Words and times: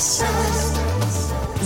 sun. 0.00 0.69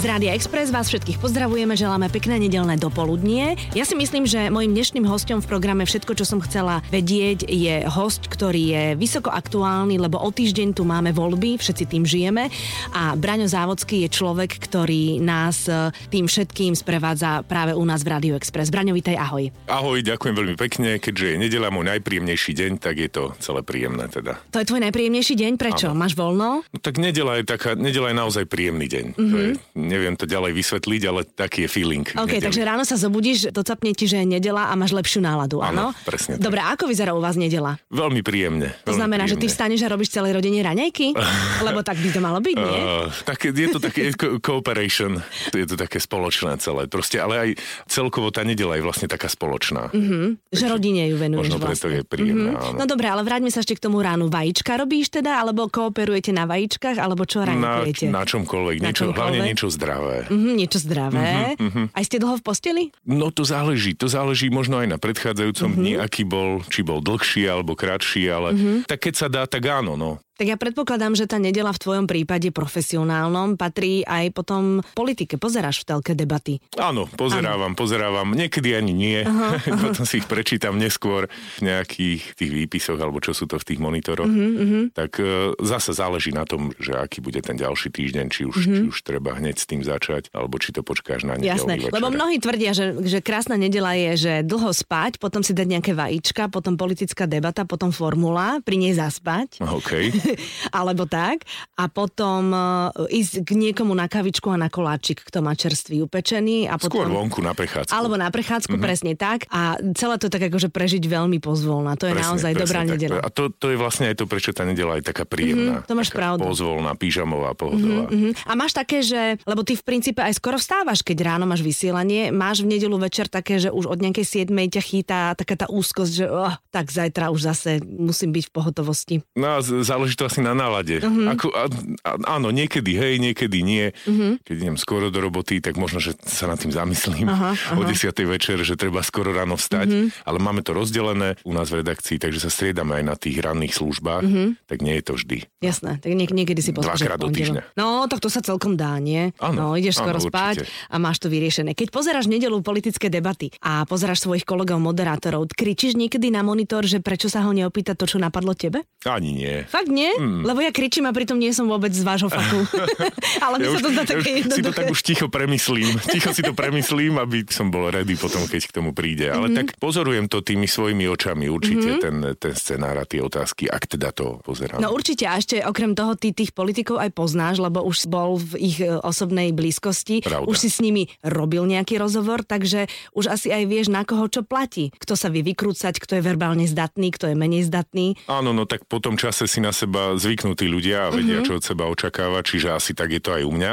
Z 0.05 0.13
Rádia 0.13 0.37
Express 0.37 0.69
vás 0.69 0.93
všetkých 0.93 1.17
pozdravujeme, 1.17 1.81
želáme 1.81 2.13
pekné 2.13 2.37
nedelné 2.37 2.77
dopoludnie. 2.77 3.57
Ja 3.73 3.89
si 3.89 3.97
myslím, 3.97 4.29
že 4.29 4.53
môjim 4.53 4.77
dnešným 4.77 5.09
hostom 5.09 5.41
v 5.41 5.49
programe 5.49 5.89
Všetko, 5.89 6.13
čo 6.13 6.29
som 6.29 6.45
chcela 6.45 6.85
vedieť, 6.93 7.49
je 7.49 7.89
host, 7.89 8.29
ktorý 8.29 8.63
je 8.69 8.85
vysoko 9.01 9.33
aktuálny, 9.33 9.97
lebo 9.97 10.21
o 10.21 10.29
týždeň 10.29 10.77
tu 10.77 10.85
máme 10.85 11.17
voľby, 11.17 11.57
všetci 11.57 11.85
tým 11.89 12.05
žijeme 12.05 12.53
a 12.93 13.17
Braňo 13.17 13.49
Závodský 13.49 14.05
je 14.05 14.13
človek, 14.13 14.53
ktorý 14.69 15.25
nás 15.25 15.73
e, 15.73 15.89
tým 16.13 16.29
všetkým 16.29 16.77
sprevádza 16.77 17.41
práve 17.41 17.73
u 17.73 17.81
nás 17.89 18.05
v 18.05 18.13
Rádiu 18.13 18.37
Express. 18.37 18.69
Braňo, 18.69 18.93
vítaj, 18.93 19.17
ahoj. 19.17 19.49
Ahoj, 19.73 20.05
ďakujem 20.05 20.37
veľmi 20.37 20.57
pekne. 20.61 21.01
Keďže 21.01 21.33
je 21.33 21.37
nedela 21.49 21.73
môj 21.73 21.89
najpríjemnejší 21.97 22.53
deň, 22.53 22.71
tak 22.77 23.01
je 23.01 23.09
to 23.09 23.33
celé 23.41 23.65
príjemné 23.65 24.13
teda. 24.13 24.37
To 24.53 24.61
je 24.61 24.69
tvoj 24.69 24.85
najpríjemnejší 24.85 25.33
deň, 25.33 25.53
prečo? 25.57 25.89
Áno. 25.89 25.97
Máš 25.97 26.13
voľno? 26.13 26.61
No, 26.61 26.79
tak 26.85 27.01
nedela 27.01 27.41
je, 27.41 27.49
taká, 27.49 27.73
nedela 27.73 28.13
je 28.13 28.17
naozaj 28.21 28.45
príjemný 28.53 28.85
deň. 28.85 29.05
Mm-hmm. 29.17 29.33
To 29.33 29.37
je, 29.41 29.49
neviem 29.95 30.15
to 30.15 30.27
ďalej 30.27 30.51
vysvetliť, 30.53 31.03
ale 31.07 31.23
taký 31.25 31.65
je 31.65 31.69
feeling. 31.71 32.03
OK, 32.03 32.27
nedely. 32.29 32.43
takže 32.43 32.61
ráno 32.61 32.83
sa 32.83 32.99
zobudíš, 32.99 33.49
docapne 33.49 33.91
ti, 33.91 34.05
že 34.05 34.19
je 34.19 34.27
nedela 34.29 34.67
a 34.67 34.75
máš 34.75 34.91
lepšiu 34.91 35.21
náladu, 35.21 35.63
áno? 35.63 35.95
Áno, 35.95 36.03
presne 36.03 36.35
tak. 36.35 36.43
Dobre, 36.43 36.59
a 36.59 36.75
ako 36.75 36.85
vyzerá 36.85 37.13
u 37.13 37.23
vás 37.23 37.35
nedela? 37.35 37.79
Veľmi 37.89 38.21
príjemne. 38.21 38.75
To 38.83 38.91
veľmi 38.91 38.99
znamená, 38.99 39.25
že 39.25 39.35
ty 39.35 39.47
príjemne. 39.47 39.55
vstaneš 39.55 39.81
a 39.81 39.89
robíš 39.89 40.11
celej 40.11 40.33
rodine 40.35 40.59
raňajky? 40.59 41.15
Lebo 41.67 41.81
tak 41.81 41.97
by 41.97 42.09
to 42.11 42.19
malo 42.19 42.39
byť, 42.39 42.57
nie? 42.57 42.81
Uh, 42.81 43.07
také, 43.23 43.47
je 43.51 43.69
to 43.69 43.79
také 43.79 44.01
co- 44.11 44.43
cooperation, 44.43 45.23
je 45.51 45.65
to 45.65 45.77
také 45.77 45.97
spoločné 45.97 46.59
celé. 46.59 46.89
Proste, 46.89 47.21
ale 47.21 47.35
aj 47.39 47.49
celkovo 47.87 48.33
tá 48.33 48.43
nedela 48.43 48.75
je 48.75 48.83
vlastne 48.83 49.07
taká 49.07 49.29
spoločná. 49.29 49.93
Mm-hmm. 49.93 50.51
Že 50.51 50.65
rodine 50.67 51.03
ju 51.07 51.17
venuješ 51.17 51.43
Možno 51.47 51.57
preto 51.61 51.87
vlastne. 51.87 51.93
je 51.93 52.03
príjemná, 52.03 52.53
áno. 52.57 52.77
No 52.77 52.85
dobre, 52.85 53.07
ale 53.07 53.23
vráťme 53.23 53.53
sa 53.53 53.61
ešte 53.61 53.77
k 53.77 53.83
tomu 53.83 54.01
ránu. 54.01 54.27
Vajíčka 54.27 54.75
robíš 54.75 55.13
teda, 55.13 55.39
alebo 55.39 55.69
kooperujete 55.69 56.33
na 56.33 56.49
vajíčkach, 56.49 56.97
alebo 56.97 57.23
čo 57.23 57.45
Na, 57.45 57.53
raňajkujete? 57.53 58.07
na 58.09 58.23
čomkoľvek, 58.25 58.77
Na 58.81 58.85
niečo, 58.89 59.05
hlavne 59.07 59.15
čomkoľvek? 59.15 59.47
niečo 59.47 59.67
zdravé. 59.85 60.17
Mhm, 60.27 60.53
niečo 60.57 60.79
zdravé. 60.79 61.29
Mhm, 61.55 61.83
Aj 61.93 62.03
ste 62.03 62.17
dlho 62.17 62.37
v 62.37 62.43
posteli? 62.43 62.83
No 63.05 63.29
to 63.29 63.45
záleží, 63.45 63.93
to 63.93 64.09
záleží 64.09 64.49
možno 64.49 64.81
aj 64.81 64.89
na 64.89 64.97
predchádzajúcom 64.97 65.71
Mhm. 65.71 65.77
dni, 65.77 65.93
aký 65.99 66.25
bol, 66.25 66.65
či 66.67 66.81
bol 66.81 66.99
dlhší 66.99 67.45
alebo 67.45 67.77
kratší, 67.77 68.25
ale 68.27 68.49
tak 68.83 69.05
keď 69.05 69.15
sa 69.15 69.29
dá, 69.29 69.45
tak 69.45 69.61
áno, 69.63 69.95
no. 69.95 70.24
Tak 70.35 70.47
ja 70.47 70.57
predpokladám, 70.57 71.15
že 71.15 71.25
tá 71.25 71.39
nedela 71.39 71.71
v 71.71 71.79
tvojom 71.79 72.05
prípade 72.05 72.51
profesionálnom 72.51 73.55
patrí 73.55 74.03
aj 74.03 74.31
potom 74.31 74.63
politike. 74.93 75.35
Pozeráš 75.35 75.81
v 75.81 75.89
telke 75.89 76.13
debaty. 76.13 76.59
Áno, 76.75 77.07
pozerávam, 77.09 77.73
pozerávam, 77.73 78.31
niekedy 78.31 78.73
ani 78.73 78.91
nie, 78.91 79.19
potom 79.85 80.03
si 80.03 80.19
ich 80.19 80.27
prečítam 80.27 80.75
neskôr 80.75 81.31
v 81.57 81.61
nejakých 81.65 82.35
tých 82.35 82.51
výpisoch, 82.53 82.97
alebo 82.97 83.19
čo 83.19 83.31
sú 83.31 83.47
to 83.47 83.57
v 83.57 83.65
tých 83.65 83.79
monitoroch, 83.79 84.27
Mhm, 84.27 84.91
tak 84.93 85.17
e, 85.17 85.25
zase 85.61 85.93
záleží 85.93 86.31
na 86.31 86.43
tom, 86.43 86.75
že 86.77 86.93
aký 86.93 87.21
bude 87.21 87.39
ten 87.39 87.55
ďalší 87.55 87.89
týždeň, 87.89 88.27
či 88.27 88.43
už, 88.45 88.57
či 88.57 88.81
už 88.85 88.99
treba 89.01 89.35
hneď 89.35 89.55
s 89.55 89.65
tým 89.65 89.81
začať, 89.81 90.29
alebo 90.31 90.57
či 90.57 90.71
to 90.71 90.83
počkáš 90.83 91.23
na 91.23 91.35
Mhm. 91.35 91.43
Jasné, 91.45 91.55
nedelný 91.71 91.85
večer. 91.85 91.95
lebo 91.95 92.07
mnohí 92.11 92.37
tvrdia, 92.39 92.71
že, 92.73 92.87
že 93.01 93.19
krásna 93.21 93.55
nedela 93.55 93.95
je, 93.95 94.11
že 94.17 94.33
dlho 94.43 94.71
spať, 94.71 95.17
potom 95.17 95.41
si 95.41 95.53
dať 95.53 95.67
nejaké 95.69 95.93
vajíčka, 95.93 96.47
potom 96.49 96.75
politická 96.75 97.25
debata, 97.25 97.63
potom 97.63 97.91
formula, 97.91 98.59
pri 98.61 98.77
nej 98.77 98.93
zaspať. 98.93 99.61
OK. 99.61 99.93
alebo 100.73 101.05
tak. 101.05 101.45
A 101.75 101.87
potom 101.87 102.51
uh, 102.51 102.63
ísť 103.07 103.43
k 103.43 103.51
niekomu 103.53 103.93
na 103.93 104.07
kavičku 104.07 104.47
a 104.47 104.57
na 104.57 104.67
koláčik, 104.67 105.23
kto 105.23 105.41
má 105.41 105.53
čerstvý 105.53 106.03
upečený. 106.03 106.67
A 106.67 106.77
potom, 106.77 107.01
Skôr 107.01 107.09
vonku 107.09 107.41
na 107.41 107.53
prechádzku. 107.53 107.91
Alebo 107.91 108.15
na 108.15 108.29
prechádzku, 108.29 108.67
Mhm. 108.67 108.75
mm-hmm. 108.75 108.85
presne 108.85 109.13
tak. 109.15 109.47
A 109.49 109.61
celé 109.93 110.15
to 110.17 110.27
tak 110.27 110.43
akože 110.43 110.69
prežiť 110.69 111.03
veľmi 111.03 111.39
pozvolná. 111.39 111.95
To 111.95 112.05
je 112.05 112.13
Presne, 112.13 112.27
naozaj 112.27 112.51
presne 112.51 112.63
dobrá 112.63 112.81
tak. 112.81 112.91
nedela. 112.91 113.15
A 113.17 113.29
to, 113.29 113.43
to 113.49 113.67
je 113.69 113.77
vlastne 113.77 114.07
aj 114.07 114.17
to, 114.17 114.25
prečo 114.25 114.51
tá 114.51 114.63
nedela 114.63 114.97
je 114.97 115.05
taká 115.05 115.25
príjemná. 115.25 115.81
Mhm, 115.81 115.87
to 115.87 115.93
máš 115.93 116.11
pravdu. 116.11 116.43
Pozvolná, 116.43 116.93
pyžamová, 116.95 117.53
pohodová. 117.53 118.09
Mhm. 118.09 118.35
A 118.43 118.53
máš 118.55 118.73
také, 118.73 119.01
že, 119.01 119.39
lebo 119.43 119.61
ty 119.61 119.75
v 119.75 119.85
princípe 119.85 120.19
aj 120.19 120.35
skoro 120.35 120.57
vstávaš, 120.57 121.01
keď 121.01 121.17
ráno 121.27 121.45
máš 121.45 121.61
vysielanie, 121.61 122.29
máš 122.31 122.61
v 122.61 122.73
nedelu 122.73 122.97
večer 122.97 123.27
také, 123.27 123.57
že 123.57 123.69
už 123.69 123.87
od 123.87 123.99
nejakej 123.99 124.25
7 124.47 124.71
ťa 124.71 124.83
chýta 124.83 125.17
taká 125.35 125.55
tá 125.55 125.67
úzkosť, 125.67 126.13
že 126.13 126.27
oh, 126.27 126.53
tak 126.69 126.89
zajtra 126.89 127.29
už 127.29 127.41
zase 127.45 127.71
musím 127.85 128.31
byť 128.31 128.45
v 128.47 128.53
pohotovosti. 128.53 129.15
No 129.35 129.57
a 129.57 129.61
z- 129.61 129.85
záleží 130.15 130.17
to 130.17 130.31
asi 130.31 130.41
na 130.41 130.55
nálade. 130.55 131.03
Mhm. 131.03 131.11
Uh-huh. 131.11 131.33
Ako, 131.35 131.47
a, 131.51 131.65
a, 132.07 132.11
áno, 132.39 132.55
niekedy 132.55 132.95
hej, 132.95 133.19
niekedy 133.19 133.67
nie. 133.67 133.91
Mhm. 134.07 134.15
Uh-huh. 134.15 134.33
Keď 134.47 134.55
idem 134.55 134.77
skoro 134.79 135.11
do 135.11 135.19
roboty, 135.19 135.59
tak 135.59 135.75
možno, 135.75 135.99
že 135.99 136.15
sa 136.25 136.47
nad 136.47 136.59
tým 136.59 136.71
zamyslím 136.71 137.27
Aha, 137.29 137.75
o 137.75 137.83
10. 137.83 138.15
večer, 138.25 138.63
že 138.63 138.79
treba 138.79 139.03
skoro 139.03 139.35
ráno 139.35 139.59
vstať. 139.59 139.89
Mhm. 139.91 139.99
Uh-huh. 140.07 140.27
Ale 140.31 140.39
máme 140.39 140.63
to 140.63 140.73
rozdelené 140.73 141.35
u 141.43 141.53
nás 141.53 141.69
v 141.75 141.83
redakcii, 141.83 142.23
takže 142.23 142.39
sa 142.39 142.51
striedame 142.51 143.03
aj 143.03 143.05
na 143.05 143.15
tých 143.19 143.37
ranných 143.43 143.75
službách. 143.75 144.23
Mhm. 144.25 144.31
Uh-huh. 144.31 144.49
Tak 144.71 144.79
nie 144.81 144.95
je 145.01 145.05
to 145.05 145.13
vždy. 145.19 145.39
Jasné, 145.61 145.99
tak 145.99 146.13
niek- 146.15 146.35
niekedy 146.35 146.61
si 146.63 146.71
pospíš 146.71 147.05
Dvakrát 147.05 147.19
do 147.19 147.29
týždňa. 147.33 147.63
No, 147.75 148.07
tak 148.07 148.23
to 148.23 148.29
sa 148.31 148.45
celkom 148.45 148.79
dá, 148.79 148.97
nie? 149.03 149.33
Áno, 149.41 149.73
no, 149.73 149.79
ideš 149.79 149.99
skoro 149.99 150.21
áno, 150.21 150.29
spať 150.31 150.63
určite. 150.63 150.93
a 150.93 150.97
máš 151.01 151.17
to 151.19 151.27
vyriešené. 151.33 151.73
Keď 151.75 151.89
pozeráš 151.91 152.27
nedelu 152.29 152.55
politické 152.61 153.09
debaty 153.09 153.51
a 153.65 153.83
pozeráš 153.89 154.23
svojich 154.29 154.45
kolegov 154.45 154.79
moderátorov, 154.79 155.49
kričíš 155.51 155.97
niekedy 155.97 156.29
na 156.29 156.45
monitor, 156.45 156.85
že 156.85 157.01
prečo 157.01 157.33
sa 157.33 157.41
ho 157.47 157.51
neopýta 157.51 157.97
to, 157.97 158.05
čo 158.05 158.21
napadlo 158.21 158.53
tebe? 158.53 158.85
Ani 159.09 159.33
nie. 159.33 159.65
Fakt 159.69 159.89
nie? 159.89 160.04
Mm. 160.15 160.43
Lebo 160.43 160.59
ja 160.59 160.71
kričím 160.71 161.05
a 161.05 161.13
pritom 161.13 161.37
nie 161.37 161.51
som 161.51 161.65
vôbec 161.65 161.91
z 161.91 162.01
vášho 162.01 162.29
faku. 162.29 162.61
Ale 163.45 163.59
mi 163.59 163.65
Ja 163.65 163.71
sa 163.73 163.81
to 163.81 163.89
zdá 163.91 164.03
ja 164.03 164.11
také 164.11 164.31
si 164.45 164.61
to 164.61 164.71
tak 164.71 164.87
už 164.89 165.01
ticho 165.01 165.27
premyslím. 165.27 165.97
Ticho 166.05 166.31
si 166.31 166.41
to 166.41 166.53
premyslím, 166.53 167.17
aby 167.17 167.45
som 167.47 167.69
bol 167.69 167.89
ready 167.89 168.15
potom, 168.15 168.45
keď 168.45 168.63
k 168.65 168.73
tomu 168.73 168.91
príde. 168.91 169.29
Ale 169.29 169.49
Mhm. 169.49 169.55
tak 169.55 169.67
pozorujem 169.77 170.27
to 170.27 170.41
tými 170.41 170.65
svojimi 170.65 171.07
očami 171.07 171.47
určite, 171.47 171.99
ten, 171.99 172.17
ten 172.35 172.55
scenár 172.55 172.97
a 172.97 173.05
tie 173.05 173.21
otázky, 173.21 173.67
ak 173.67 173.87
teda 173.87 174.11
to 174.11 174.41
pozerám. 174.41 174.79
No 174.79 174.91
určite, 174.91 175.25
a 175.25 175.37
ešte 175.37 175.61
okrem 175.61 175.93
toho 175.93 176.15
ty 176.15 176.31
tých 176.31 176.51
politikov 176.51 176.99
aj 176.99 177.11
poznáš, 177.13 177.59
lebo 177.59 177.81
už 177.81 178.07
bol 178.07 178.37
v 178.37 178.53
ich 178.59 178.79
e, 178.79 178.91
osobnej 178.91 179.51
blízkosti, 179.51 180.21
Pravda. 180.21 180.47
už 180.47 180.57
si 180.57 180.69
s 180.69 180.79
nimi 180.79 181.07
robil 181.21 181.65
nejaký 181.65 181.97
rozhovor, 181.97 182.43
takže 182.43 182.87
už 183.13 183.31
asi 183.31 183.49
aj 183.51 183.63
vieš, 183.65 183.87
na 183.89 184.03
koho 184.03 184.27
čo 184.27 184.43
platí. 184.43 184.91
Kto 184.97 185.15
sa 185.15 185.29
vie 185.29 185.43
vykrúcať, 185.43 185.97
kto 185.97 186.19
je 186.19 186.23
verbálne 186.23 186.65
zdatný, 186.65 187.11
kto 187.11 187.31
je 187.31 187.37
menej 187.37 187.65
zdatný. 187.65 188.17
Áno, 188.27 188.51
no 188.51 188.65
tak 188.65 188.85
po 188.85 188.99
tom 188.99 189.15
čase 189.15 189.47
si 189.47 189.59
na 189.59 189.71
seba 189.95 190.19
zvyknú 190.19 190.59
tí 190.59 190.67
ľudia 190.67 191.07
a 191.07 191.13
vedia, 191.15 191.39
Mhm. 191.39 191.47
čo 191.47 191.53
od 191.55 191.63
seba 191.63 191.87
očakáva, 191.87 192.43
čiže 192.43 192.75
asi 192.75 192.99
tak 192.99 193.15
je 193.15 193.23
to 193.23 193.31
aj 193.31 193.43
u 193.47 193.53
mňa, 193.55 193.73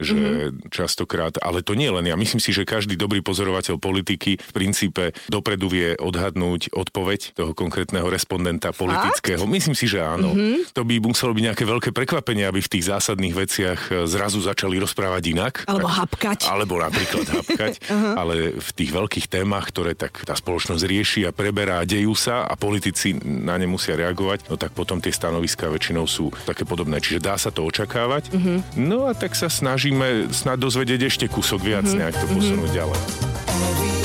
že 0.00 0.16
častokrát, 0.72 1.36
ale 1.44 1.60
to 1.60 1.76
nie 1.76 1.92
len 1.92 2.08
ja, 2.08 2.16
myslím 2.16 2.40
si, 2.40 2.56
že 2.56 2.64
každý 2.64 2.96
dobrý 2.96 3.20
pozorovateľ 3.20 3.76
politiky 3.76 4.40
v 4.40 4.52
princípe 4.56 5.12
dopredu 5.28 5.68
vie 5.68 5.92
odhadnúť 6.00 6.72
odpoveď 6.72 7.36
toho 7.36 7.52
konkrétneho 7.52 8.08
respondenta 8.08 8.72
politického. 8.72 9.44
Myslím 9.44 9.76
si, 9.76 9.84
že 9.84 10.00
áno. 10.00 10.32
Mhm. 10.32 10.72
To 10.72 10.88
by 10.88 11.04
muselo 11.04 11.36
byť 11.36 11.44
nejaké 11.52 11.64
veľké 11.68 11.90
prekvapenie, 11.92 12.48
aby 12.48 12.64
v 12.64 12.72
tých 12.72 12.88
zásadných 12.88 13.34
veciach 13.36 13.80
e, 13.92 14.08
zrazu 14.08 14.40
začali 14.40 14.80
rozprávať 14.80 15.22
inak. 15.36 15.54
Alebo 15.68 15.84
hapkať. 15.90 16.48
Alebo 16.48 16.80
napríklad 16.80 17.28
hapkať, 17.36 17.72
ale 17.92 18.56
v 18.56 18.70
tých 18.72 18.88
veľkých 18.88 19.26
témach, 19.28 19.68
ktoré 19.68 19.92
tak 19.92 20.24
tá 20.24 20.32
spoločnosť 20.32 20.80
rieši 20.80 21.20
a 21.28 21.34
preberá, 21.36 21.84
dejú 21.84 22.16
sa 22.16 22.48
a 22.48 22.56
politici 22.56 23.12
na 23.20 23.60
ne 23.60 23.68
musia 23.68 23.98
reagovať, 23.98 24.48
no 24.48 24.56
tak 24.56 24.72
potom 24.72 25.02
tie 25.02 25.10
stanoviská 25.58 25.74
väčšinou 25.74 26.06
sú 26.06 26.30
také 26.46 26.62
podobné. 26.62 27.02
Čiže 27.02 27.18
dá 27.18 27.34
sa 27.34 27.50
to 27.50 27.66
očakávať. 27.66 28.30
No 28.78 29.10
a 29.10 29.12
tak 29.18 29.34
sa 29.34 29.50
snažíme 29.50 30.30
snad 30.30 30.62
dozvedieť 30.62 31.10
ešte 31.10 31.26
kúsok 31.26 31.66
viac, 31.66 31.90
nejak 31.90 32.14
to 32.14 32.26
posunúť 32.30 32.70
ďalej. 32.70 33.97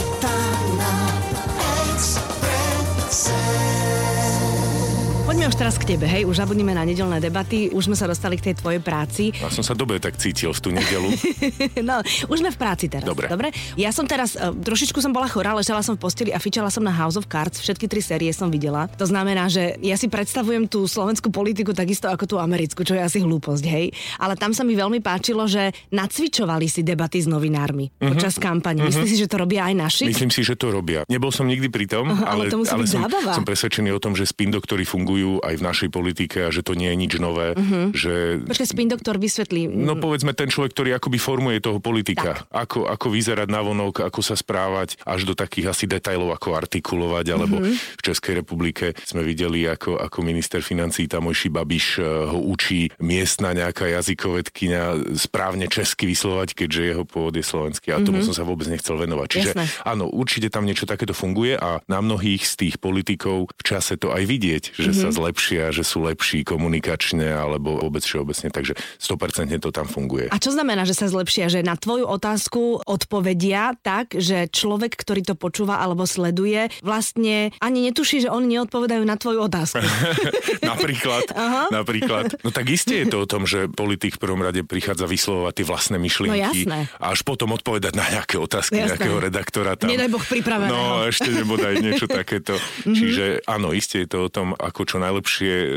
Poďme 5.43 5.59
už 5.59 5.63
teraz 5.67 5.75
k 5.75 5.85
tebe, 5.99 6.07
hej, 6.07 6.23
už 6.23 6.39
zabudnime 6.39 6.71
na 6.71 6.87
nedelné 6.87 7.19
debaty, 7.19 7.67
už 7.67 7.91
sme 7.91 7.99
sa 7.99 8.07
dostali 8.07 8.39
k 8.39 8.47
tej 8.47 8.63
tvojej 8.63 8.79
práci. 8.79 9.35
Ja 9.35 9.51
som 9.51 9.59
sa 9.59 9.75
dobre 9.75 9.99
tak 9.99 10.15
cítil 10.15 10.55
v 10.55 10.59
tú 10.63 10.71
nedelu. 10.71 11.11
No, 11.83 11.99
už 12.31 12.39
sme 12.39 12.47
v 12.47 12.55
práci 12.55 12.87
teraz. 12.87 13.03
Dobre. 13.03 13.27
Dobre? 13.27 13.51
Ja 13.75 13.91
som 13.91 14.07
teraz, 14.07 14.39
uh, 14.39 14.55
trošičku 14.55 15.03
som 15.03 15.11
bola 15.11 15.27
chorá, 15.27 15.51
ležala 15.51 15.83
som 15.83 15.99
v 15.99 16.07
posteli 16.07 16.31
a 16.31 16.39
fičala 16.39 16.71
som 16.71 16.79
na 16.79 16.95
House 16.95 17.19
of 17.19 17.27
Cards, 17.27 17.59
všetky 17.59 17.91
tri 17.91 17.99
série 17.99 18.31
som 18.31 18.47
videla. 18.47 18.87
To 18.95 19.03
znamená, 19.03 19.51
že 19.51 19.75
ja 19.83 19.99
si 19.99 20.07
predstavujem 20.07 20.63
tú 20.71 20.87
slovenskú 20.87 21.27
politiku 21.27 21.75
takisto 21.75 22.07
ako 22.07 22.23
tú 22.23 22.35
americkú, 22.39 22.87
čo 22.87 22.95
je 22.95 23.03
asi 23.03 23.19
hlúposť, 23.19 23.63
hej. 23.67 23.91
Ale 24.23 24.39
tam 24.39 24.55
sa 24.55 24.63
mi 24.63 24.79
veľmi 24.79 25.03
páčilo, 25.03 25.43
že 25.43 25.75
nacvičovali 25.91 26.71
si 26.71 26.87
debaty 26.87 27.19
s 27.19 27.27
novinármi 27.27 27.91
počas 27.99 28.39
kampane. 28.39 28.87
Myslíš 28.87 29.11
si, 29.11 29.19
že 29.19 29.27
to 29.27 29.43
robia 29.43 29.67
aj 29.67 29.75
naši? 29.75 30.03
Mhm. 30.07 30.11
Myslím 30.15 30.31
si, 30.31 30.41
že 30.47 30.55
to 30.55 30.71
robia. 30.71 31.03
Nebol 31.11 31.35
som 31.35 31.43
nikdy 31.51 31.67
pri 31.67 31.91
tom, 31.91 32.15
ale 32.15 32.47
ale, 32.47 32.53
to 32.53 32.63
musí 32.63 32.71
byť 32.71 32.87
som, 32.87 33.03
zábava. 33.11 33.33
som 33.35 33.43
presvedčený 33.43 33.91
o 33.91 33.99
tom, 33.99 34.15
že 34.15 34.23
spin 34.23 34.47
doktory 34.47 34.87
fungujú 34.87 35.32
aj 35.41 35.55
v 35.57 35.65
našej 35.65 35.89
politike 35.89 36.37
a 36.45 36.49
že 36.53 36.61
to 36.61 36.77
nie 36.77 36.91
je 36.93 36.97
nič 36.97 37.13
nové. 37.17 37.57
Že 37.93 38.45
Počkaj, 38.45 38.67
spin 38.69 38.89
doktor 38.91 39.17
vysvetlí. 39.17 39.71
No 39.71 39.97
povedzme 39.97 40.35
ten 40.37 40.51
človek, 40.51 40.75
ktorý 40.75 40.89
akoby 40.97 41.17
formuje 41.17 41.57
toho 41.63 41.79
politika. 41.81 42.45
Ako, 42.53 42.85
ako 42.85 43.07
vyzerať 43.09 43.47
na 43.49 43.61
vonok, 43.63 44.05
ako 44.05 44.19
sa 44.21 44.37
správať, 44.37 44.99
až 45.07 45.25
do 45.25 45.33
takých 45.33 45.73
asi 45.73 45.85
detajlov, 45.89 46.35
ako 46.35 46.59
artikulovať, 46.59 47.25
alebo 47.33 47.63
v 47.73 48.01
Českej 48.01 48.43
republike 48.43 48.93
sme 49.07 49.23
videli, 49.23 49.65
ako, 49.65 49.97
ako 49.97 50.19
minister 50.21 50.59
financí 50.59 51.07
tamojší 51.07 51.49
Babiš 51.53 51.85
eh, 51.97 52.05
ho 52.05 52.39
učí 52.43 52.91
miestna 52.99 53.55
nejaká 53.55 53.89
jazykovedkynia 53.89 55.15
správne 55.15 55.69
česky 55.69 56.09
vyslovať, 56.09 56.57
keďže 56.57 56.81
jeho 56.93 57.03
pôvod 57.07 57.33
je 57.37 57.45
slovenský. 57.45 57.93
A 57.93 58.01
tomu 58.03 58.25
som 58.25 58.35
sa 58.35 58.43
vôbec 58.43 58.67
nechcel 58.67 58.97
venovať. 58.99 59.27
Čiže 59.29 59.51
Jasné. 59.55 59.65
áno, 59.85 60.09
určite 60.09 60.49
tam 60.49 60.67
niečo 60.67 60.89
takéto 60.89 61.15
funguje 61.15 61.55
a 61.55 61.79
na 61.87 61.99
mnohých 62.03 62.43
z 62.43 62.53
tých 62.59 62.75
politikov 62.81 63.53
v 63.53 63.63
čase 63.63 63.95
to 63.95 64.11
aj 64.11 64.23
vidieť, 64.25 64.63
že 64.75 64.91
sa 64.91 65.09
zlepšili 65.09 65.22
lepšie 65.23 65.59
a 65.63 65.69
že 65.71 65.87
sú 65.87 66.03
lepší 66.03 66.43
komunikačne 66.43 67.31
alebo 67.31 67.79
vôbec 67.79 68.03
všeobecne, 68.03 68.51
takže 68.51 68.73
100% 68.99 69.63
to 69.63 69.69
tam 69.71 69.87
funguje. 69.87 70.27
A 70.29 70.37
čo 70.37 70.51
znamená, 70.51 70.83
že 70.83 70.97
sa 70.97 71.07
zlepšia? 71.07 71.47
Že 71.47 71.63
na 71.63 71.79
tvoju 71.79 72.05
otázku 72.07 72.83
odpovedia 72.83 73.75
tak, 73.79 74.13
že 74.17 74.51
človek, 74.51 74.93
ktorý 74.99 75.23
to 75.23 75.35
počúva 75.39 75.79
alebo 75.79 76.03
sleduje, 76.03 76.67
vlastne 76.83 77.55
ani 77.63 77.87
netuší, 77.87 78.27
že 78.27 78.29
oni 78.29 78.59
neodpovedajú 78.59 79.03
na 79.07 79.15
tvoju 79.15 79.47
otázku. 79.47 79.83
napríklad, 80.71 81.25
Aha. 81.33 81.63
napríklad. 81.71 82.37
No 82.43 82.49
tak 82.51 82.69
isté 82.73 83.05
je 83.05 83.13
to 83.13 83.23
o 83.23 83.27
tom, 83.29 83.47
že 83.47 83.69
politik 83.71 84.17
v 84.17 84.19
prvom 84.27 84.41
rade 84.43 84.65
prichádza 84.65 85.07
vyslovovať 85.07 85.53
tie 85.61 85.65
vlastné 85.67 85.97
myšlienky 86.01 86.67
no, 86.67 86.83
a 86.99 87.05
až 87.13 87.21
potom 87.23 87.53
odpovedať 87.55 87.93
na 87.93 88.05
nejaké 88.09 88.35
otázky 88.41 88.81
jasné. 88.81 88.97
nejakého 88.97 89.17
redaktora 89.21 89.77
tam. 89.77 89.87
Nedaj 89.91 90.09
Boh 90.11 90.23
pripraveného. 90.23 90.71
No 90.73 91.07
ešte 91.07 91.29
nebodaj 91.29 91.73
niečo 91.79 92.05
takéto. 92.19 92.57
Mm-hmm. 92.57 92.95
Čiže 92.95 93.25
áno, 93.45 93.71
isté 93.71 94.05
je 94.05 94.17
to 94.17 94.17
o 94.25 94.29
tom, 94.29 94.57
ako 94.57 94.81
čo 94.83 94.97
najlepšie 94.97 95.12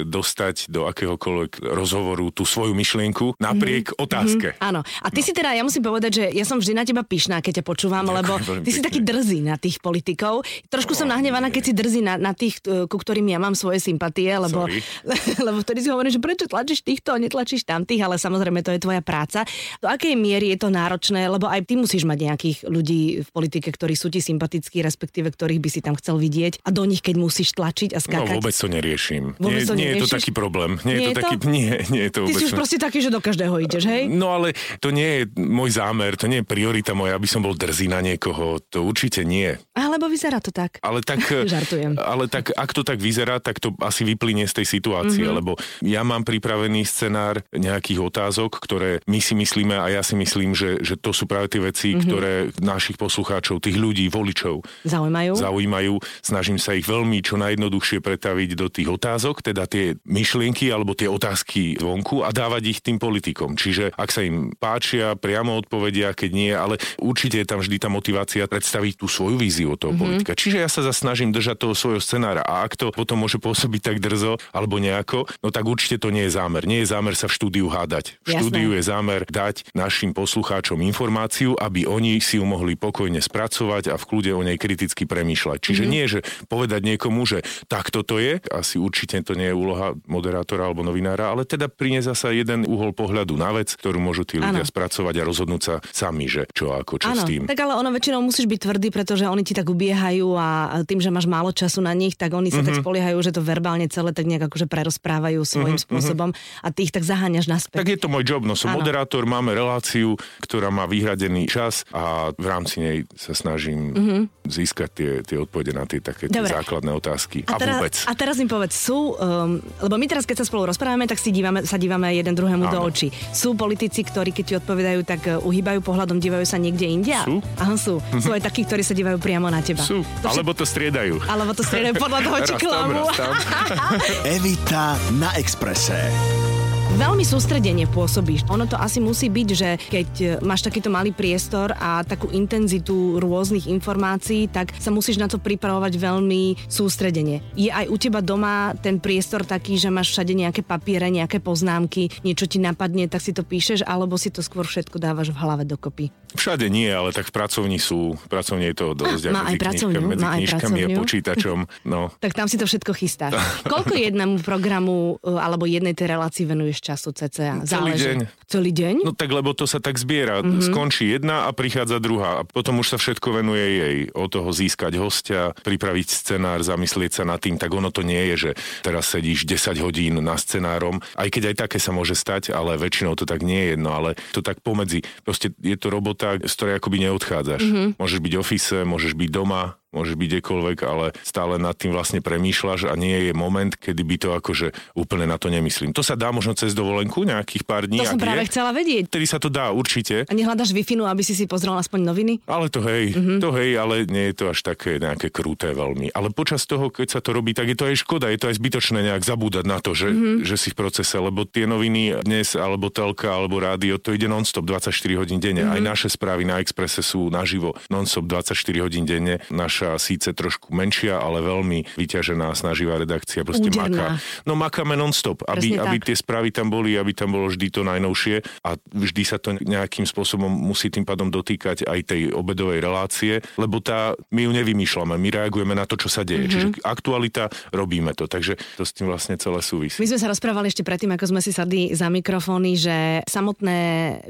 dostať 0.06 0.70
do 0.70 0.86
akéhokoľvek 0.88 1.60
rozhovoru 1.60 2.32
tú 2.32 2.46
svoju 2.46 2.72
myšlienku 2.72 3.36
napriek 3.36 3.92
mm-hmm. 3.92 4.04
otázke. 4.04 4.48
Mm-hmm. 4.54 4.68
Áno. 4.68 4.80
A 5.02 5.08
ty 5.12 5.20
no. 5.20 5.26
si 5.26 5.32
teda, 5.34 5.52
ja 5.52 5.62
musím 5.66 5.84
povedať, 5.84 6.12
že 6.22 6.24
ja 6.32 6.44
som 6.46 6.56
vždy 6.56 6.72
na 6.72 6.84
teba 6.86 7.02
pyšná, 7.02 7.42
keď 7.42 7.60
ťa 7.60 7.64
počúvam, 7.66 8.06
Ďakujem, 8.06 8.18
lebo 8.22 8.32
ty 8.64 8.70
si 8.70 8.80
taký 8.80 9.00
drzý 9.02 9.38
na 9.42 9.56
tých 9.58 9.82
politikov. 9.82 10.46
Trošku 10.70 10.94
no, 10.94 10.98
som 11.04 11.06
nahnevaná, 11.10 11.50
keď 11.50 11.62
si 11.68 11.72
drzí 11.74 12.00
na, 12.00 12.14
na 12.16 12.32
tých, 12.32 12.62
ku 12.62 12.96
ktorým 12.96 13.26
ja 13.26 13.42
mám 13.42 13.58
svoje 13.58 13.82
sympatie, 13.82 14.30
lebo, 14.30 14.70
lebo 15.46 15.56
vtedy 15.60 15.82
si 15.82 15.88
hovorím, 15.90 16.12
že 16.14 16.22
prečo 16.22 16.46
tlačíš 16.46 16.86
týchto 16.86 17.12
a 17.12 17.18
netlačíš 17.18 17.66
tamtých, 17.66 18.06
ale 18.06 18.16
samozrejme 18.20 18.62
to 18.62 18.70
je 18.70 18.80
tvoja 18.80 19.02
práca. 19.02 19.42
Do 19.82 19.90
akej 19.90 20.14
miery 20.14 20.54
je 20.54 20.58
to 20.62 20.68
náročné, 20.70 21.26
lebo 21.26 21.50
aj 21.50 21.66
ty 21.66 21.74
musíš 21.74 22.06
mať 22.06 22.18
nejakých 22.30 22.58
ľudí 22.68 23.26
v 23.26 23.28
politike, 23.34 23.72
ktorí 23.72 23.98
sú 23.98 24.12
ti 24.12 24.22
sympatickí, 24.22 24.84
respektíve 24.84 25.32
ktorých 25.32 25.60
by 25.60 25.68
si 25.72 25.80
tam 25.82 25.94
chcel 25.98 26.20
vidieť 26.20 26.62
a 26.62 26.70
do 26.70 26.86
nich, 26.86 27.02
keď 27.02 27.16
musíš 27.18 27.56
tlačiť 27.56 27.96
a 27.96 27.98
skákať. 27.98 28.36
No 28.36 28.38
vôbec 28.38 28.54
to 28.54 28.68
neriešim. 28.70 29.25
Vôbec 29.34 29.64
nie, 29.64 29.66
to 29.66 29.74
nie 29.74 29.88
je 29.90 29.96
to 30.04 30.08
taký 30.10 30.30
problém. 30.30 30.78
Nie, 30.86 31.02
nie 31.02 31.06
je 31.10 31.10
to, 31.10 31.18
taký, 31.18 31.34
nie, 31.50 31.74
nie 31.90 32.02
je 32.06 32.12
to 32.14 32.20
vôbec. 32.22 32.38
Ty 32.38 32.42
si 32.42 32.46
už 32.46 32.54
proste 32.54 32.78
taký, 32.78 32.98
že 33.02 33.10
do 33.10 33.18
každého 33.18 33.54
ideš, 33.58 33.84
hej? 33.90 34.06
No 34.06 34.36
ale 34.38 34.54
to 34.78 34.94
nie 34.94 35.22
je 35.22 35.22
môj 35.34 35.74
zámer, 35.74 36.14
to 36.14 36.30
nie 36.30 36.42
je 36.42 36.46
priorita 36.46 36.94
moja, 36.94 37.16
aby 37.18 37.26
som 37.26 37.42
bol 37.42 37.58
drzý 37.58 37.90
na 37.90 37.98
niekoho. 37.98 38.62
To 38.70 38.86
určite 38.86 39.26
nie. 39.26 39.56
Alebo 39.74 40.06
vyzerá 40.06 40.38
to 40.38 40.54
tak. 40.54 40.78
Ale 40.84 41.02
tak, 41.02 41.24
Žartujem. 41.54 41.98
Ale 41.98 42.30
tak, 42.30 42.52
ak 42.52 42.70
to 42.76 42.84
tak 42.84 43.00
vyzerá, 43.00 43.40
tak 43.40 43.58
to 43.58 43.72
asi 43.80 44.04
vyplynie 44.04 44.44
z 44.46 44.62
tej 44.62 44.66
situácie, 44.78 45.24
mm-hmm. 45.24 45.38
lebo 45.40 45.56
ja 45.82 46.04
mám 46.04 46.22
pripravený 46.22 46.84
scenár 46.84 47.42
nejakých 47.50 48.00
otázok, 48.04 48.60
ktoré 48.60 49.00
my 49.08 49.18
si 49.18 49.34
myslíme 49.34 49.74
a 49.74 49.86
ja 49.88 50.02
si 50.04 50.14
myslím, 50.18 50.52
že, 50.52 50.78
že 50.84 50.94
to 51.00 51.16
sú 51.16 51.24
práve 51.24 51.48
tie 51.48 51.62
veci, 51.62 51.94
mm-hmm. 51.94 52.06
ktoré 52.06 52.32
našich 52.60 53.00
poslucháčov, 53.00 53.62
tých 53.64 53.78
ľudí, 53.78 54.06
voličov 54.10 54.62
zaujímajú. 54.84 55.32
zaujímajú. 55.38 55.94
Snažím 56.20 56.58
sa 56.60 56.74
ich 56.74 56.84
veľmi 56.84 57.22
čo 57.22 57.38
najjednoduchšie 57.40 57.98
pretaviť 58.02 58.50
do 58.54 58.66
tých 58.68 58.88
otázok, 58.88 59.15
teda 59.18 59.64
tie 59.66 59.96
myšlienky 60.06 60.68
alebo 60.70 60.92
tie 60.92 61.08
otázky 61.10 61.80
vonku 61.80 62.22
a 62.22 62.30
dávať 62.30 62.62
ich 62.76 62.80
tým 62.84 63.00
politikom. 63.00 63.54
Čiže 63.54 63.94
ak 63.96 64.10
sa 64.12 64.24
im 64.24 64.52
páčia, 64.56 65.14
priamo 65.16 65.56
odpovedia, 65.56 66.12
keď 66.12 66.30
nie, 66.32 66.52
ale 66.52 66.76
určite 67.00 67.40
je 67.40 67.46
tam 67.48 67.60
vždy 67.62 67.76
tá 67.80 67.88
motivácia 67.88 68.44
predstaviť 68.48 69.00
tú 69.00 69.06
svoju 69.06 69.36
víziu 69.38 69.76
toho 69.76 69.92
mm-hmm. 69.92 70.00
politika. 70.02 70.32
Čiže 70.34 70.58
ja 70.64 70.68
sa 70.68 70.82
snažím 70.90 71.30
držať 71.30 71.62
toho 71.62 71.74
svojho 71.78 72.02
scenára 72.02 72.42
a 72.42 72.66
ak 72.66 72.74
to 72.74 72.90
potom 72.90 73.22
môže 73.22 73.38
pôsobiť 73.38 73.80
tak 73.92 73.96
drzo 74.02 74.40
alebo 74.50 74.80
nejako, 74.82 75.30
no 75.44 75.48
tak 75.54 75.62
určite 75.62 76.02
to 76.02 76.10
nie 76.10 76.26
je 76.26 76.34
zámer. 76.34 76.66
Nie 76.66 76.82
je 76.82 76.90
zámer 76.90 77.14
sa 77.14 77.30
v 77.30 77.36
štúdiu 77.38 77.70
hádať. 77.70 78.18
V 78.26 78.34
Jasné. 78.34 78.40
štúdiu 78.42 78.70
je 78.74 78.82
zámer 78.82 79.22
dať 79.30 79.70
našim 79.72 80.10
poslucháčom 80.10 80.82
informáciu, 80.82 81.54
aby 81.54 81.86
oni 81.86 82.18
si 82.18 82.42
ju 82.42 82.44
mohli 82.44 82.74
pokojne 82.74 83.22
spracovať 83.22 83.92
a 83.92 83.94
v 83.94 84.04
kľude 84.04 84.30
o 84.34 84.42
nej 84.42 84.58
kriticky 84.58 85.06
premýšľať. 85.06 85.58
Čiže 85.62 85.84
mm-hmm. 85.86 85.94
nie, 85.94 86.04
že 86.10 86.20
povedať 86.50 86.80
niekomu, 86.82 87.22
že 87.22 87.46
tak 87.70 87.94
toto 87.94 88.18
je, 88.18 88.42
asi 88.50 88.82
určite 88.82 89.05
to 89.06 89.38
nie 89.38 89.50
je 89.50 89.56
úloha 89.56 89.94
moderátora 90.10 90.66
alebo 90.66 90.82
novinára, 90.82 91.30
ale 91.32 91.46
teda 91.46 91.70
priniesť 91.70 92.12
sa 92.12 92.28
jeden 92.34 92.66
uhol 92.66 92.92
pohľadu 92.92 93.38
na 93.38 93.54
vec, 93.54 93.72
ktorú 93.78 94.02
môžu 94.02 94.26
tí 94.26 94.42
ľudia 94.42 94.62
ano. 94.62 94.68
spracovať 94.68 95.14
a 95.18 95.22
rozhodnúť 95.22 95.62
sa 95.62 95.74
sami, 95.94 96.26
že 96.26 96.50
čo 96.52 96.74
ako 96.74 97.00
čo 97.00 97.14
ano. 97.14 97.22
s 97.22 97.22
tým. 97.24 97.46
Tak 97.46 97.58
ale 97.58 97.78
ono 97.78 97.90
väčšinou 97.94 98.20
musíš 98.22 98.46
byť 98.50 98.60
tvrdý, 98.62 98.88
pretože 98.90 99.24
oni 99.26 99.42
ti 99.46 99.54
tak 99.56 99.66
ubiehajú 99.70 100.28
a 100.36 100.48
tým, 100.84 101.00
že 101.00 101.10
máš 101.10 101.30
málo 101.30 101.50
času 101.54 101.82
na 101.82 101.94
nich, 101.96 102.18
tak 102.18 102.34
oni 102.34 102.50
sa 102.50 102.60
mm-hmm. 102.60 102.66
tak 102.66 102.74
mhm. 102.78 102.82
spoliehajú, 102.82 103.18
že 103.22 103.32
to 103.32 103.40
verbálne 103.42 103.86
celé 103.88 104.10
tak 104.10 104.26
nejak 104.26 104.48
akože 104.50 104.66
prerozprávajú 104.66 105.40
svojím 105.46 105.76
mm-hmm. 105.78 105.84
spôsobom 105.86 106.30
a 106.62 106.68
ty 106.72 106.88
ich 106.88 106.92
tak 106.92 107.06
zaháňaš 107.06 107.46
naspäť. 107.46 107.78
Tak 107.80 107.90
je 107.92 107.98
to 108.00 108.08
môj 108.10 108.24
job, 108.26 108.42
no 108.42 108.58
som 108.58 108.72
ano. 108.72 108.82
moderátor, 108.82 109.28
máme 109.28 109.52
reláciu, 109.52 110.16
ktorá 110.42 110.72
má 110.72 110.88
vyhradený 110.88 111.46
čas 111.46 111.84
a 111.92 112.32
v 112.34 112.46
rámci 112.46 112.76
nej 112.80 112.96
sa 113.14 113.36
snažím 113.36 113.80
mm-hmm. 113.92 114.20
získať 114.48 114.90
tie, 114.96 115.12
tie 115.22 115.36
odpovede 115.36 115.72
na 115.76 115.84
tie 115.84 116.00
také 116.00 116.32
tie 116.32 116.42
základné 116.42 116.92
otázky. 116.96 117.44
A, 117.46 117.56
a 117.56 117.60
teraz, 117.60 117.76
vôbec. 117.76 117.94
A 118.08 118.12
teraz 118.16 118.36
mi 118.40 118.46
povedz, 118.48 118.74
sú, 118.76 118.95
um, 119.16 119.60
lebo 119.60 119.94
my 119.96 120.06
teraz, 120.08 120.24
keď 120.24 120.42
sa 120.42 120.46
spolu 120.48 120.68
rozprávame, 120.68 121.04
tak 121.04 121.20
si 121.20 121.30
dívame, 121.30 121.64
sa 121.64 121.76
dívame 121.76 122.14
jeden 122.16 122.32
druhému 122.32 122.66
ano. 122.68 122.72
do 122.72 122.78
očí. 122.84 123.12
Sú 123.34 123.54
politici, 123.58 124.02
ktorí 124.02 124.32
keď 124.32 124.44
ti 124.44 124.54
odpovedajú, 124.58 125.00
tak 125.04 125.20
uh, 125.28 125.42
uhýbajú 125.42 125.80
pohľadom, 125.84 126.18
dívajú 126.18 126.46
sa 126.46 126.56
niekde 126.56 126.86
inde? 126.88 127.14
Sú. 127.22 127.38
Aha, 127.60 127.74
sú. 127.76 127.94
Sú 128.20 128.30
aj 128.32 128.42
takí, 128.44 128.64
ktorí 128.64 128.82
sa 128.82 128.96
dívajú 128.96 129.20
priamo 129.20 129.48
na 129.48 129.60
teba. 129.60 129.82
Sú. 129.84 130.02
To 130.22 130.32
Alebo 130.32 130.52
to 130.56 130.64
striedajú. 130.66 131.20
Alebo 131.26 131.52
to 131.52 131.62
striedajú 131.62 131.94
podľa 132.00 132.20
toho, 132.24 132.36
či 132.44 132.54
klamu. 132.58 133.02
Evita 134.36 134.98
na 135.18 135.34
Exprese. 135.38 136.45
Veľmi 136.94 137.26
sústredenie 137.26 137.90
pôsobíš. 137.90 138.46
Ono 138.46 138.70
to 138.70 138.78
asi 138.78 139.02
musí 139.02 139.26
byť, 139.26 139.48
že 139.50 139.74
keď 139.90 140.10
e, 140.22 140.26
máš 140.46 140.62
takýto 140.62 140.86
malý 140.86 141.10
priestor 141.10 141.74
a 141.74 142.06
takú 142.06 142.30
intenzitu 142.30 143.18
rôznych 143.18 143.66
informácií, 143.66 144.46
tak 144.46 144.70
sa 144.78 144.94
musíš 144.94 145.18
na 145.18 145.26
to 145.26 145.42
pripravovať 145.42 145.98
veľmi 145.98 146.70
sústredenie. 146.70 147.42
Je 147.58 147.74
aj 147.74 147.90
u 147.90 147.96
teba 147.98 148.22
doma 148.22 148.78
ten 148.78 149.02
priestor 149.02 149.42
taký, 149.42 149.74
že 149.74 149.90
máš 149.90 150.14
všade 150.14 150.30
nejaké 150.30 150.62
papiere, 150.62 151.10
nejaké 151.10 151.42
poznámky, 151.42 152.06
niečo 152.22 152.46
ti 152.46 152.62
napadne, 152.62 153.10
tak 153.10 153.18
si 153.18 153.34
to 153.34 153.42
píšeš, 153.42 153.82
alebo 153.82 154.14
si 154.14 154.30
to 154.30 154.38
skôr 154.38 154.62
všetko 154.62 155.02
dávaš 155.02 155.34
v 155.34 155.42
hlave 155.42 155.66
dokopy? 155.66 156.14
Všade 156.36 156.68
nie, 156.68 156.92
ale 156.92 157.10
tak 157.16 157.28
v 157.28 157.32
pracovni 157.32 157.80
sú. 157.80 158.14
V 158.14 158.28
pracovni 158.28 158.70
je 158.70 158.76
to 158.76 158.86
dosť. 158.92 159.22
A, 159.28 159.30
má 159.32 159.42
aj 159.48 159.56
pracovňu, 159.56 160.00
medzi 160.04 160.24
má 160.24 160.36
knižkami 160.36 160.80
a 160.84 160.88
počítačom. 160.92 161.58
No. 161.88 162.12
tak 162.24 162.36
tam 162.36 162.46
si 162.46 162.60
to 162.60 162.68
všetko 162.68 162.92
chystá. 162.92 163.32
Koľko 163.72 163.96
jednému 163.96 164.44
programu 164.44 165.16
e, 165.24 165.32
alebo 165.32 165.64
jednej 165.64 165.96
tej 165.96 166.16
relácii 166.16 166.44
venuješ 166.44 166.84
času 166.84 167.16
cca? 167.16 167.64
Celý 167.64 167.92
deň. 167.96 168.16
Celý 168.46 168.70
deň? 168.70 168.94
No 169.02 169.12
tak 169.16 169.32
lebo 169.32 169.56
to 169.56 169.64
sa 169.64 169.80
tak 169.80 169.96
zbiera. 169.96 170.44
Mm-hmm. 170.44 170.68
Skončí 170.68 171.08
jedna 171.10 171.48
a 171.48 171.50
prichádza 171.56 171.98
druhá. 171.98 172.42
A 172.42 172.46
potom 172.46 172.78
už 172.82 172.94
sa 172.94 172.98
všetko 173.00 173.42
venuje 173.42 173.66
jej. 173.66 173.98
O 174.12 174.28
toho 174.28 174.52
získať 174.52 175.00
hostia, 175.00 175.56
pripraviť 175.64 176.06
scenár, 176.12 176.60
zamyslieť 176.62 177.22
sa 177.22 177.24
nad 177.24 177.40
tým. 177.40 177.56
Tak 177.56 177.70
ono 177.72 177.88
to 177.88 178.04
nie 178.04 178.34
je, 178.34 178.50
že 178.50 178.50
teraz 178.82 179.10
sedíš 179.10 179.48
10 179.48 179.78
hodín 179.80 180.18
na 180.20 180.36
scenárom. 180.36 181.00
Aj 181.14 181.28
keď 181.30 181.54
aj 181.54 181.56
také 181.66 181.78
sa 181.80 181.94
môže 181.94 182.18
stať, 182.18 182.50
ale 182.50 182.78
väčšinou 182.78 183.14
to 183.14 183.24
tak 183.24 183.46
nie 183.46 183.72
je. 183.72 183.76
No 183.78 183.94
ale 183.94 184.18
to 184.34 184.42
tak 184.42 184.60
pomedzi. 184.60 185.06
Proste 185.22 185.54
je 185.62 185.76
to 185.78 185.88
robota, 185.92 186.25
z 186.42 186.52
ktorej 186.58 186.74
akoby 186.82 186.96
neodchádzaš. 187.06 187.62
Mm-hmm. 187.62 187.88
Môžeš 188.00 188.18
byť 188.20 188.32
v 188.34 188.40
ofise, 188.42 188.78
môžeš 188.82 189.12
byť 189.14 189.28
doma, 189.30 189.78
môže 189.96 190.12
byť 190.12 190.28
kdekoľvek, 190.36 190.78
ale 190.84 191.16
stále 191.24 191.56
nad 191.56 191.72
tým 191.72 191.96
vlastne 191.96 192.20
premýšľaš 192.20 192.92
a 192.92 192.94
nie 193.00 193.30
je 193.30 193.32
moment, 193.32 193.72
kedy 193.72 194.02
by 194.04 194.16
to 194.20 194.28
akože 194.36 194.76
úplne 194.92 195.24
na 195.24 195.40
to 195.40 195.48
nemyslím. 195.48 195.96
To 195.96 196.04
sa 196.04 196.12
dá 196.12 196.28
možno 196.28 196.52
cez 196.52 196.76
dovolenku 196.76 197.24
nejakých 197.24 197.64
pár 197.64 197.88
dní. 197.88 198.04
To 198.04 198.12
som 198.12 198.20
práve 198.20 198.44
je. 198.44 198.48
chcela 198.52 198.76
vedieť. 198.76 199.08
Vtedy 199.08 199.26
sa 199.26 199.40
to 199.40 199.48
dá 199.48 199.72
určite. 199.72 200.28
A 200.28 200.32
nehľadaš 200.36 200.76
wi 200.76 200.84
aby 200.86 201.22
si 201.22 201.32
si 201.32 201.48
pozrel 201.48 201.76
aspoň 201.76 202.00
noviny? 202.04 202.34
Ale 202.48 202.68
to 202.68 202.82
hej, 202.84 203.16
mm-hmm. 203.16 203.38
to 203.40 203.48
hej, 203.56 203.70
ale 203.80 204.04
nie 204.08 204.32
je 204.32 204.34
to 204.36 204.44
až 204.52 204.60
také 204.60 204.98
nejaké 205.00 205.32
kruté 205.32 205.72
veľmi. 205.72 206.12
Ale 206.12 206.34
počas 206.34 206.66
toho, 206.66 206.92
keď 206.92 207.18
sa 207.18 207.20
to 207.22 207.32
robí, 207.32 207.54
tak 207.54 207.70
je 207.72 207.76
to 207.78 207.88
aj 207.88 207.96
škoda, 208.02 208.28
je 208.32 208.40
to 208.40 208.48
aj 208.50 208.56
zbytočné 208.58 209.00
nejak 209.06 209.22
zabúdať 209.22 209.64
na 209.64 209.78
to, 209.78 209.94
že, 209.94 210.10
mm-hmm. 210.12 210.36
že 210.42 210.56
si 210.58 210.68
v 210.72 210.76
procese, 210.78 211.16
lebo 211.16 211.46
tie 211.46 211.64
noviny 211.64 212.26
dnes, 212.26 212.58
alebo 212.58 212.90
telka, 212.90 213.30
alebo 213.30 213.62
rádio, 213.62 214.00
to 214.00 214.12
ide 214.12 214.26
non-stop 214.26 214.66
24 214.66 214.92
hodín 215.20 215.38
denne. 215.38 215.66
Mm-hmm. 215.66 215.76
Aj 215.78 215.82
naše 215.82 216.08
správy 216.10 216.44
na 216.48 216.58
Exprese 216.60 217.04
sú 217.04 217.28
naživo 217.28 217.76
non-stop 217.92 218.26
24 218.26 218.84
hodín 218.84 219.04
denne. 219.06 219.38
Naša 219.52 219.85
síce 219.94 220.34
trošku 220.34 220.56
trošku 220.56 220.72
menšia, 220.72 221.20
ale 221.20 221.44
veľmi 221.44 221.84
vyťažená, 222.00 222.56
snaživá 222.56 222.96
redakcia, 222.96 223.44
proste 223.44 223.68
Úderná. 223.68 223.92
maká. 223.92 224.06
No 224.48 224.56
makáme 224.56 224.96
non-stop, 224.96 225.44
aby, 225.44 225.76
aby 225.76 226.00
tie 226.00 226.16
správy 226.16 226.48
tam 226.50 226.72
boli, 226.72 226.96
aby 226.96 227.12
tam 227.12 227.36
bolo 227.36 227.52
vždy 227.52 227.68
to 227.68 227.84
najnovšie 227.84 228.40
a 228.64 228.74
vždy 228.80 229.22
sa 229.22 229.36
to 229.36 229.54
nejakým 229.60 230.08
spôsobom 230.08 230.48
musí 230.48 230.88
tým 230.88 231.04
pádom 231.04 231.28
dotýkať 231.28 231.86
aj 231.86 232.00
tej 232.08 232.32
obedovej 232.32 232.80
relácie, 232.80 233.44
lebo 233.60 233.84
tá, 233.84 234.16
my 234.32 234.48
ju 234.48 234.50
nevymýšľame, 234.56 235.14
my 235.20 235.28
reagujeme 235.28 235.74
na 235.76 235.84
to, 235.84 236.00
čo 236.00 236.08
sa 236.08 236.24
deje. 236.24 236.48
Mm-hmm. 236.48 236.52
Čiže 236.56 236.66
aktualita, 236.82 237.52
robíme 237.70 238.16
to, 238.16 238.26
takže 238.26 238.56
to 238.80 238.82
s 238.82 238.96
tým 238.96 239.06
vlastne 239.06 239.36
celé 239.36 239.60
súvisí. 239.60 240.00
My 240.00 240.08
sme 240.08 240.22
sa 240.22 240.32
rozprávali 240.32 240.72
ešte 240.72 240.82
predtým, 240.82 241.12
ako 241.14 241.36
sme 241.36 241.40
si 241.44 241.52
sadli 241.52 241.92
za 241.92 242.08
mikrofóny, 242.08 242.80
že 242.80 242.96
samotné 243.28 243.78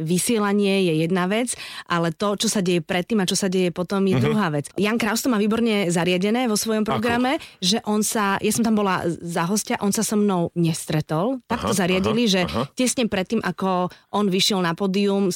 vysielanie 0.02 0.90
je 0.90 1.06
jedna 1.06 1.30
vec, 1.30 1.54
ale 1.86 2.10
to, 2.10 2.34
čo 2.34 2.50
sa 2.50 2.60
deje 2.60 2.82
predtým 2.82 3.22
a 3.22 3.28
čo 3.28 3.38
sa 3.38 3.46
deje 3.46 3.70
potom, 3.70 4.02
je 4.02 4.16
mm-hmm. 4.16 4.26
druhá 4.26 4.48
vec. 4.50 4.68
Jan 4.74 4.98
Kraus 4.98 5.22
to 5.22 5.30
má 5.30 5.38
výborne 5.46 5.88
zariadené 5.88 6.50
vo 6.50 6.58
svojom 6.58 6.82
programe, 6.82 7.38
Ako? 7.38 7.62
že 7.62 7.78
on 7.86 8.02
sa, 8.02 8.36
ja 8.42 8.50
som 8.50 8.66
tam 8.66 8.74
bola 8.74 9.06
za 9.06 9.46
hostia, 9.46 9.78
on 9.78 9.94
sa 9.94 10.02
so 10.02 10.18
mnou 10.18 10.50
nestretol. 10.58 11.38
Tak 11.46 11.62
to 11.62 11.72
zariadili, 11.72 12.26
aha, 12.26 12.32
že 12.34 12.40
aha. 12.50 12.62
tesne 12.74 13.06
predtým, 13.06 13.38
ako 13.40 13.88
on 14.10 14.26
vyšiel 14.26 14.58
na 14.58 14.74
pódium, 14.74 15.30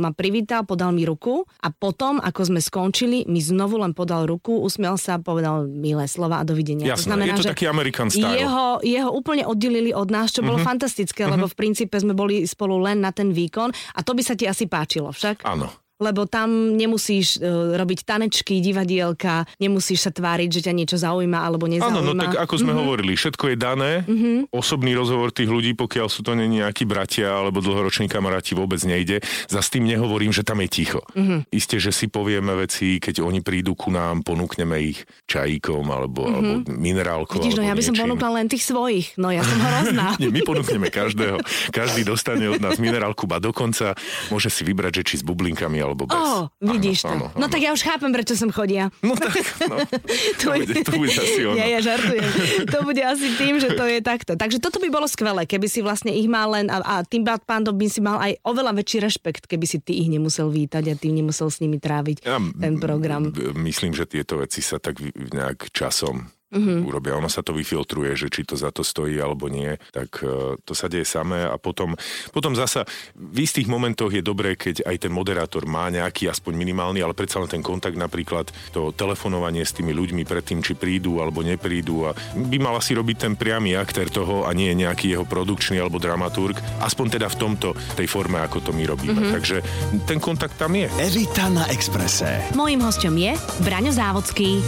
ma 0.00 0.10
privítal, 0.16 0.64
podal 0.64 0.96
mi 0.96 1.04
ruku 1.04 1.44
a 1.60 1.68
potom, 1.68 2.18
ako 2.18 2.40
sme 2.48 2.60
skončili, 2.64 3.28
mi 3.28 3.44
znovu 3.44 3.76
len 3.76 3.92
podal 3.92 4.24
ruku, 4.24 4.56
usmiel 4.64 4.96
sa, 4.96 5.20
povedal 5.20 5.68
milé 5.68 6.08
slova 6.08 6.40
a 6.40 6.44
dovidenia. 6.48 6.88
Jasné, 6.88 6.96
to 6.96 7.08
znamená, 7.12 7.32
je 7.36 7.40
to 7.44 7.46
že 7.46 7.52
taký 7.52 7.66
American 7.68 8.08
style. 8.08 8.32
Jeho, 8.32 8.66
jeho 8.80 9.10
úplne 9.12 9.44
oddelili 9.44 9.92
od 9.92 10.08
nás, 10.08 10.32
čo 10.32 10.40
bolo 10.40 10.56
uh-huh. 10.56 10.70
fantastické, 10.72 11.28
uh-huh. 11.28 11.36
lebo 11.36 11.46
v 11.50 11.54
princípe 11.54 11.94
sme 12.00 12.16
boli 12.16 12.48
spolu 12.48 12.80
len 12.80 13.04
na 13.04 13.12
ten 13.12 13.30
výkon 13.30 13.68
a 13.70 14.00
to 14.00 14.16
by 14.16 14.22
sa 14.24 14.32
ti 14.32 14.48
asi 14.48 14.64
páčilo 14.64 15.12
však. 15.12 15.44
Áno 15.44 15.79
lebo 16.00 16.26
tam 16.26 16.74
nemusíš 16.76 17.40
uh, 17.40 17.76
robiť 17.76 18.04
tanečky, 18.04 18.60
divadielka, 18.60 19.48
nemusíš 19.60 20.08
sa 20.08 20.10
tváriť, 20.12 20.48
že 20.48 20.60
ťa 20.68 20.72
niečo 20.76 20.96
zaujíma 21.00 21.38
alebo 21.40 21.68
nezaujíma. 21.68 22.00
Áno, 22.00 22.12
no 22.12 22.12
tak 22.16 22.36
ako 22.36 22.54
sme 22.56 22.72
mm-hmm. 22.72 22.80
hovorili, 22.84 23.12
všetko 23.16 23.44
je 23.52 23.56
dané, 23.56 23.92
mm-hmm. 24.04 24.36
osobný 24.52 24.92
rozhovor 24.92 25.32
tých 25.32 25.48
ľudí, 25.48 25.72
pokiaľ 25.74 26.08
sú 26.08 26.20
to 26.24 26.36
nejakí 26.36 26.84
bratia 26.84 27.32
alebo 27.32 27.64
dlhoroční 27.64 28.08
kamaráti, 28.08 28.54
vôbec 28.54 28.80
nejde. 28.84 29.24
Za 29.48 29.64
s 29.64 29.68
tým 29.72 29.88
nehovorím, 29.88 30.32
že 30.32 30.44
tam 30.44 30.60
je 30.64 30.68
ticho. 30.68 31.00
Mm-hmm. 31.16 31.52
Isté, 31.52 31.76
že 31.76 31.92
si 31.92 32.08
povieme 32.08 32.52
veci, 32.56 33.00
keď 33.02 33.24
oni 33.24 33.40
prídu 33.42 33.72
ku 33.76 33.88
nám, 33.92 34.22
ponúkneme 34.22 34.76
ich 34.80 35.04
čajíkom 35.28 35.84
alebo, 35.88 36.28
mm-hmm. 36.28 36.36
alebo 36.36 36.70
minerálkou. 36.76 37.40
Vidíš, 37.40 37.58
no 37.60 37.64
ja 37.64 37.74
by 37.76 37.82
som 37.84 37.94
ponúkla 37.96 38.30
len 38.40 38.46
tých 38.48 38.64
svojich, 38.64 39.16
no 39.16 39.28
ja 39.32 39.44
som 39.44 39.58
hrozná. 39.58 40.14
Nie, 40.22 40.30
my 40.32 40.40
ponúkneme 40.46 40.88
každého. 40.88 41.40
Každý 41.74 42.06
dostane 42.06 42.48
od 42.48 42.62
nás 42.62 42.76
minerálku, 42.76 43.30
a 43.30 43.38
dokonca 43.38 43.94
môže 44.28 44.50
si 44.50 44.66
vybrať, 44.66 45.00
že 45.00 45.02
či 45.06 45.14
s 45.20 45.24
bublinkami 45.24 45.78
alebo 45.90 46.06
bez. 46.06 46.14
Oh, 46.14 46.46
vidíš 46.62 47.02
áno, 47.02 47.10
to. 47.10 47.14
Áno, 47.14 47.26
no 47.34 47.46
áno. 47.46 47.52
tak 47.52 47.60
ja 47.60 47.70
už 47.74 47.82
chápem, 47.82 48.10
prečo 48.14 48.34
sem 48.38 48.50
chodia. 48.54 48.94
No 49.02 49.18
tak, 49.18 49.34
no. 49.66 49.76
to, 50.40 50.46
bude, 50.54 50.74
to 50.86 50.92
bude 50.94 51.14
asi 51.18 51.40
ono. 51.42 51.58
Ja, 51.58 51.66
ja 51.66 51.80
žartujem. 51.82 52.26
To 52.70 52.78
bude 52.86 53.02
asi 53.02 53.26
tým, 53.34 53.58
že 53.58 53.74
to 53.74 53.84
je 53.90 53.98
takto. 54.00 54.38
Takže 54.38 54.62
toto 54.62 54.78
by 54.78 54.88
bolo 54.88 55.10
skvelé, 55.10 55.44
keby 55.44 55.66
si 55.66 55.82
vlastne 55.82 56.14
ich 56.14 56.30
mal 56.30 56.54
len 56.54 56.70
a, 56.70 56.78
a 56.80 56.94
tým 57.02 57.26
pádom 57.26 57.74
by 57.74 57.86
si 57.90 57.98
mal 57.98 58.22
aj 58.22 58.38
oveľa 58.46 58.72
väčší 58.78 58.98
rešpekt, 59.02 59.50
keby 59.50 59.66
si 59.66 59.82
ty 59.82 59.98
ich 59.98 60.08
nemusel 60.08 60.48
vítať 60.48 60.84
a 60.86 60.94
ty 60.94 61.10
nemusel 61.10 61.50
s 61.50 61.58
nimi 61.58 61.82
tráviť 61.82 62.22
ja, 62.22 62.38
ten 62.38 62.78
program. 62.78 63.34
Myslím, 63.58 63.92
že 63.92 64.06
tieto 64.06 64.38
veci 64.38 64.62
sa 64.62 64.78
tak 64.78 65.02
nejak 65.02 65.74
časom 65.74 66.30
mm-hmm. 66.52 66.86
urobia. 66.86 67.16
Ono 67.16 67.30
sa 67.30 67.40
to 67.40 67.54
vyfiltruje, 67.54 68.14
že 68.18 68.28
či 68.28 68.42
to 68.46 68.58
za 68.58 68.74
to 68.74 68.82
stojí 68.82 69.16
alebo 69.18 69.46
nie, 69.46 69.78
tak 69.94 70.22
uh, 70.22 70.58
to 70.62 70.74
sa 70.74 70.90
deje 70.90 71.06
samé 71.06 71.46
a 71.46 71.56
potom, 71.56 71.94
potom 72.34 72.52
zasa 72.54 72.84
v 73.14 73.46
istých 73.46 73.70
momentoch 73.70 74.10
je 74.10 74.22
dobré, 74.22 74.54
keď 74.58 74.86
aj 74.86 75.08
ten 75.08 75.12
moderátor 75.14 75.64
má 75.66 75.88
nejaký 75.88 76.28
aspoň 76.28 76.52
minimálny, 76.58 77.00
ale 77.00 77.16
predsa 77.16 77.40
len 77.40 77.50
ten 77.50 77.62
kontakt 77.62 77.96
napríklad, 77.96 78.50
to 78.74 78.90
telefonovanie 78.94 79.62
s 79.62 79.74
tými 79.74 79.94
ľuďmi 79.94 80.26
predtým, 80.26 80.60
či 80.60 80.74
prídu 80.74 81.22
alebo 81.22 81.40
neprídu 81.40 82.10
a 82.10 82.14
by 82.34 82.58
mal 82.58 82.76
asi 82.76 82.94
robiť 82.94 83.16
ten 83.16 83.34
priamy 83.38 83.74
aktér 83.78 84.10
toho 84.10 84.44
a 84.46 84.50
nie 84.52 84.74
nejaký 84.74 85.14
jeho 85.14 85.26
produkčný 85.26 85.78
alebo 85.78 86.02
dramaturg, 86.02 86.58
aspoň 86.82 87.06
teda 87.20 87.26
v 87.30 87.38
tomto, 87.38 87.68
tej 87.94 88.06
forme, 88.10 88.42
ako 88.42 88.60
to 88.60 88.70
my 88.74 88.84
robíme. 88.86 89.14
Mm-hmm. 89.14 89.34
Takže 89.34 89.56
ten 90.04 90.18
kontakt 90.18 90.58
tam 90.58 90.74
je. 90.74 90.90
Evita 90.98 91.46
na 91.48 91.66
Exprese. 91.70 92.42
Mojím 92.58 92.82
hostom 92.82 93.14
je 93.14 93.34
Braňo 93.62 93.94
Závodský. 93.94 94.58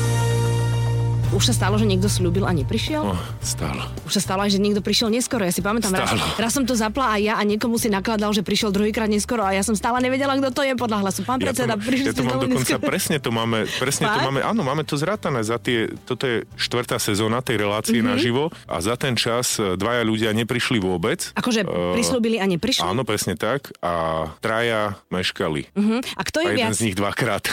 Už 1.33 1.49
sa 1.49 1.57
stalo, 1.57 1.81
že 1.81 1.89
niekto 1.89 2.13
slúbil 2.13 2.45
a 2.45 2.53
neprišiel? 2.53 3.09
Oh, 3.09 3.17
stalo. 3.41 3.89
Už 4.05 4.21
sa 4.21 4.21
stalo 4.21 4.45
aj, 4.45 4.53
že 4.53 4.61
niekto 4.61 4.85
prišiel 4.85 5.09
neskoro. 5.09 5.49
Ja 5.49 5.49
si 5.49 5.65
pamätám, 5.65 5.97
raz, 5.97 6.13
raz, 6.37 6.53
som 6.53 6.69
to 6.69 6.77
zapla 6.77 7.17
aj 7.17 7.21
ja 7.25 7.35
a 7.41 7.43
niekomu 7.49 7.81
si 7.81 7.89
nakladal, 7.89 8.37
že 8.37 8.45
prišiel 8.45 8.69
druhýkrát 8.69 9.09
neskoro 9.09 9.41
a 9.41 9.57
ja 9.57 9.65
som 9.65 9.73
stále 9.73 9.97
nevedela, 10.05 10.37
kto 10.37 10.53
to 10.53 10.61
je 10.61 10.77
podľa 10.77 11.01
hlasu. 11.01 11.25
Pán 11.25 11.41
ja 11.41 11.49
predseda, 11.49 11.81
prišiel 11.81 12.13
ja 12.13 12.21
to 12.21 12.29
mám 12.29 12.37
dokonca 12.37 12.77
neskoro. 12.77 12.85
presne 12.85 13.17
to 13.17 13.31
máme, 13.33 13.65
presne 13.81 14.05
Fakt? 14.13 14.17
to 14.21 14.21
máme, 14.29 14.41
áno, 14.45 14.61
máme 14.61 14.85
to 14.85 14.93
zrátané 15.01 15.41
za 15.41 15.57
tie, 15.57 15.89
toto 16.05 16.29
je 16.29 16.45
štvrtá 16.61 17.01
sezóna 17.01 17.41
tej 17.41 17.65
relácie 17.65 18.05
mm-hmm. 18.05 18.13
naživo 18.13 18.53
a 18.69 18.77
za 18.85 19.01
ten 19.01 19.17
čas 19.17 19.57
e, 19.57 19.81
dvaja 19.81 20.05
ľudia 20.05 20.37
neprišli 20.37 20.85
vôbec. 20.85 21.33
Akože 21.33 21.65
uh, 21.65 21.97
prislúbili 21.97 22.45
a 22.45 22.45
neprišli? 22.45 22.85
Áno, 22.85 23.09
presne 23.09 23.41
tak 23.41 23.73
a 23.81 24.29
traja 24.45 25.01
meškali. 25.09 25.73
Uh-huh. 25.73 26.05
A 26.13 26.23
kto 26.29 26.45
je 26.45 26.47
a 26.47 26.53
jeden 26.53 26.69
viac? 26.69 26.77
z 26.77 26.83
nich 26.85 26.97
dvakrát. 27.01 27.49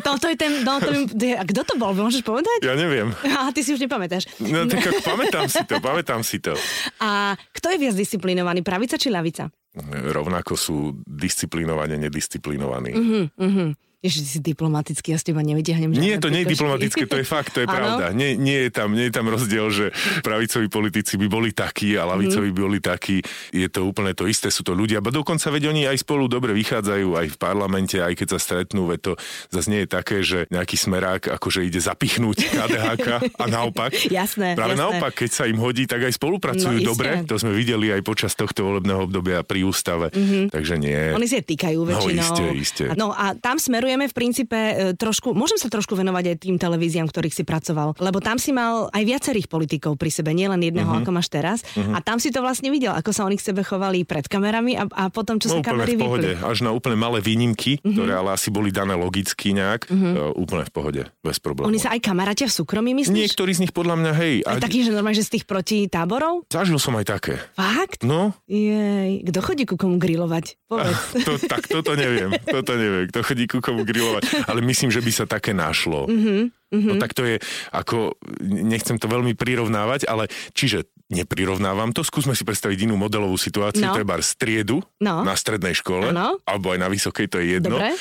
to, 0.00 0.10
to 0.16 0.26
je 0.32 0.36
ten, 0.40 0.64
no, 0.64 0.80
to, 0.80 0.88
a 1.40 1.44
kto 1.44 1.60
to 1.68 1.74
bol? 1.76 1.92
Môžeš 1.92 2.24
povedať? 2.24 2.64
Ja 2.64 2.72
neviem. 2.72 2.93
A 3.38 3.50
ty 3.50 3.60
si 3.66 3.74
už 3.74 3.80
nepamätáš. 3.82 4.30
No 4.38 4.64
tak 4.70 4.84
ako 4.86 5.00
pamätám 5.14 5.46
si 5.50 5.62
to, 5.66 5.74
pamätám 5.82 6.20
si 6.22 6.38
to. 6.38 6.54
A 7.02 7.34
kto 7.54 7.66
je 7.74 7.78
viac 7.80 7.94
disciplinovaný, 7.98 8.62
pravica 8.62 8.94
či 8.94 9.10
lavica? 9.10 9.50
Rovnako 9.90 10.54
sú 10.54 10.76
disciplinovaní, 11.02 11.98
nedisciplinovaní. 11.98 12.92
Uh-huh, 12.94 13.26
uh-huh. 13.34 13.68
Ježiš, 14.04 14.36
si 14.36 14.40
diplomatický, 14.44 15.16
ja 15.16 15.18
s 15.18 15.24
teba 15.24 15.40
nevytiahnem 15.40 15.88
Nie, 15.96 16.20
to 16.20 16.28
nie 16.28 16.44
je 16.44 16.52
diplomatické, 16.52 17.08
to 17.08 17.16
je 17.16 17.24
fakt, 17.24 17.56
to 17.56 17.64
je 17.64 17.68
pravda. 17.68 18.12
Nie, 18.12 18.36
nie, 18.36 18.68
je 18.68 18.70
tam, 18.70 18.92
nie 18.92 19.08
je 19.08 19.14
tam 19.16 19.32
rozdiel, 19.32 19.72
že 19.72 19.96
pravicoví 20.20 20.68
politici 20.68 21.16
by 21.16 21.24
boli 21.24 21.56
takí 21.56 21.96
a 21.96 22.04
lavicoví 22.04 22.52
by 22.52 22.60
boli 22.68 22.80
takí. 22.84 23.24
Je 23.48 23.64
to 23.72 23.88
úplne 23.88 24.12
to 24.12 24.28
isté, 24.28 24.52
sú 24.52 24.60
to 24.60 24.76
ľudia. 24.76 25.00
A 25.00 25.08
dokonca 25.08 25.48
veď 25.48 25.72
oni 25.72 25.88
aj 25.88 26.04
spolu 26.04 26.28
dobre 26.28 26.52
vychádzajú 26.52 27.16
aj 27.16 27.26
v 27.32 27.36
parlamente, 27.40 27.96
aj 27.96 28.12
keď 28.12 28.36
sa 28.36 28.38
stretnú, 28.44 28.92
veď 28.92 29.00
to 29.00 29.12
zase 29.48 29.72
nie 29.72 29.80
je 29.84 29.88
také, 29.88 30.20
že 30.20 30.44
nejaký 30.52 30.76
smerák 30.76 31.32
akože 31.40 31.64
ide 31.64 31.80
zapichnúť 31.80 32.44
KDHK 32.60 33.08
a 33.40 33.44
naopak. 33.48 33.96
jasné, 34.12 34.52
Práve 34.52 34.76
jasné. 34.76 34.84
naopak, 34.84 35.16
keď 35.16 35.30
sa 35.32 35.48
im 35.48 35.56
hodí, 35.56 35.88
tak 35.88 36.04
aj 36.04 36.12
spolupracujú 36.20 36.76
no, 36.84 36.92
dobre. 36.92 37.24
To 37.24 37.40
sme 37.40 37.56
videli 37.56 37.88
aj 37.88 38.04
počas 38.04 38.36
tohto 38.36 38.68
volebného 38.68 39.08
obdobia 39.08 39.40
pri 39.40 39.64
ústave. 39.64 40.12
Mm-hmm. 40.12 40.52
Takže 40.52 40.74
nie. 40.76 41.00
Oni 41.16 41.24
si 41.24 41.40
týkajú 41.40 41.80
väčšinou. 41.88 42.20
No, 42.20 42.20
isté, 42.20 42.44
isté. 42.52 42.84
No 42.92 43.08
a 43.16 43.32
tam 43.32 43.56
smeruje 43.56 43.93
smerujeme 43.94 44.10
v 44.10 44.16
princípe 44.18 44.58
e, 44.58 44.74
trošku, 44.98 45.38
môžem 45.38 45.54
sa 45.54 45.70
trošku 45.70 45.94
venovať 45.94 46.34
aj 46.34 46.36
tým 46.42 46.58
televíziám, 46.58 47.06
ktorých 47.06 47.30
si 47.30 47.44
pracoval, 47.46 47.94
lebo 48.02 48.18
tam 48.18 48.42
si 48.42 48.50
mal 48.50 48.90
aj 48.90 49.02
viacerých 49.06 49.46
politikov 49.46 49.94
pri 49.94 50.10
sebe, 50.10 50.34
nielen 50.34 50.58
jedného, 50.58 50.90
uh-huh. 50.90 51.06
ako 51.06 51.10
máš 51.14 51.30
teraz. 51.30 51.62
Uh-huh. 51.78 51.94
A 51.94 52.02
tam 52.02 52.18
si 52.18 52.34
to 52.34 52.42
vlastne 52.42 52.74
videl, 52.74 52.90
ako 52.90 53.14
sa 53.14 53.22
oni 53.22 53.38
k 53.38 53.54
sebe 53.54 53.62
chovali 53.62 54.02
pred 54.02 54.26
kamerami 54.26 54.74
a, 54.74 54.90
a 54.90 55.14
potom, 55.14 55.38
čo 55.38 55.46
no, 55.46 55.62
sa 55.62 55.70
kamery 55.70 55.94
v 55.94 56.02
pohode, 56.02 56.30
vypli. 56.34 56.42
až 56.42 56.66
na 56.66 56.74
úplne 56.74 56.98
malé 56.98 57.22
výnimky, 57.22 57.78
uh-huh. 57.78 57.94
ktoré 57.94 58.12
ale 58.18 58.34
asi 58.34 58.50
boli 58.50 58.74
dané 58.74 58.98
logicky 58.98 59.54
nejak, 59.54 59.86
uh-huh. 59.86 60.34
uh, 60.34 60.42
úplne 60.42 60.66
v 60.66 60.72
pohode, 60.74 61.02
bez 61.22 61.38
problémov. 61.38 61.70
Oni 61.70 61.78
sa 61.78 61.94
aj 61.94 62.02
kamarátia 62.02 62.50
v 62.50 62.54
súkromí, 62.58 62.98
myslíš? 62.98 63.30
Niektorí 63.30 63.54
z 63.54 63.60
nich 63.62 63.72
podľa 63.72 63.94
mňa, 64.02 64.12
hej. 64.18 64.34
Aj, 64.42 64.58
aj 64.58 64.66
taký, 64.66 64.82
že 64.82 64.90
normálne, 64.90 65.18
že 65.22 65.22
z 65.22 65.38
tých 65.38 65.46
proti 65.46 65.86
táborov? 65.86 66.50
Zažil 66.50 66.82
som 66.82 66.98
aj 66.98 67.06
také. 67.06 67.38
Fakt? 67.54 68.02
No. 68.02 68.34
Jej, 68.50 69.22
kto 69.30 69.38
chodí 69.38 69.62
ku 69.70 69.78
komu 69.78 70.02
grilovať? 70.02 70.58
Povedz. 70.66 70.98
to, 71.26 71.38
tak 71.46 71.70
toto 71.70 71.94
neviem, 71.94 72.34
toto 72.42 72.74
neviem, 72.74 73.04
kto 73.12 73.20
chodí 73.22 73.44
ku 73.44 73.60
komu 73.60 73.83
grilovať. 73.86 74.48
Ale 74.50 74.64
myslím, 74.64 74.90
že 74.90 75.04
by 75.04 75.12
sa 75.12 75.24
také 75.24 75.52
našlo. 75.52 76.08
Mm-hmm. 76.08 76.40
Mm-hmm. 76.74 76.90
No 76.90 76.94
tak 76.98 77.14
to 77.14 77.22
je 77.22 77.36
ako, 77.70 78.18
nechcem 78.42 78.98
to 78.98 79.06
veľmi 79.06 79.38
prirovnávať, 79.38 80.10
ale 80.10 80.26
čiže 80.56 80.90
neprirovnávam 81.12 81.92
to, 81.94 82.02
skúsme 82.02 82.32
si 82.34 82.42
predstaviť 82.42 82.88
inú 82.88 82.96
modelovú 82.98 83.36
situáciu, 83.36 83.86
no. 83.86 83.94
treba 83.94 84.18
striedu 84.24 84.82
no. 84.98 85.22
na 85.22 85.36
strednej 85.36 85.76
škole, 85.76 86.10
ano. 86.10 86.40
alebo 86.48 86.72
aj 86.74 86.78
na 86.80 86.88
vysokej, 86.88 87.26
to 87.28 87.36
je 87.38 87.60
jedno. 87.60 87.76
Dobre. 87.78 87.94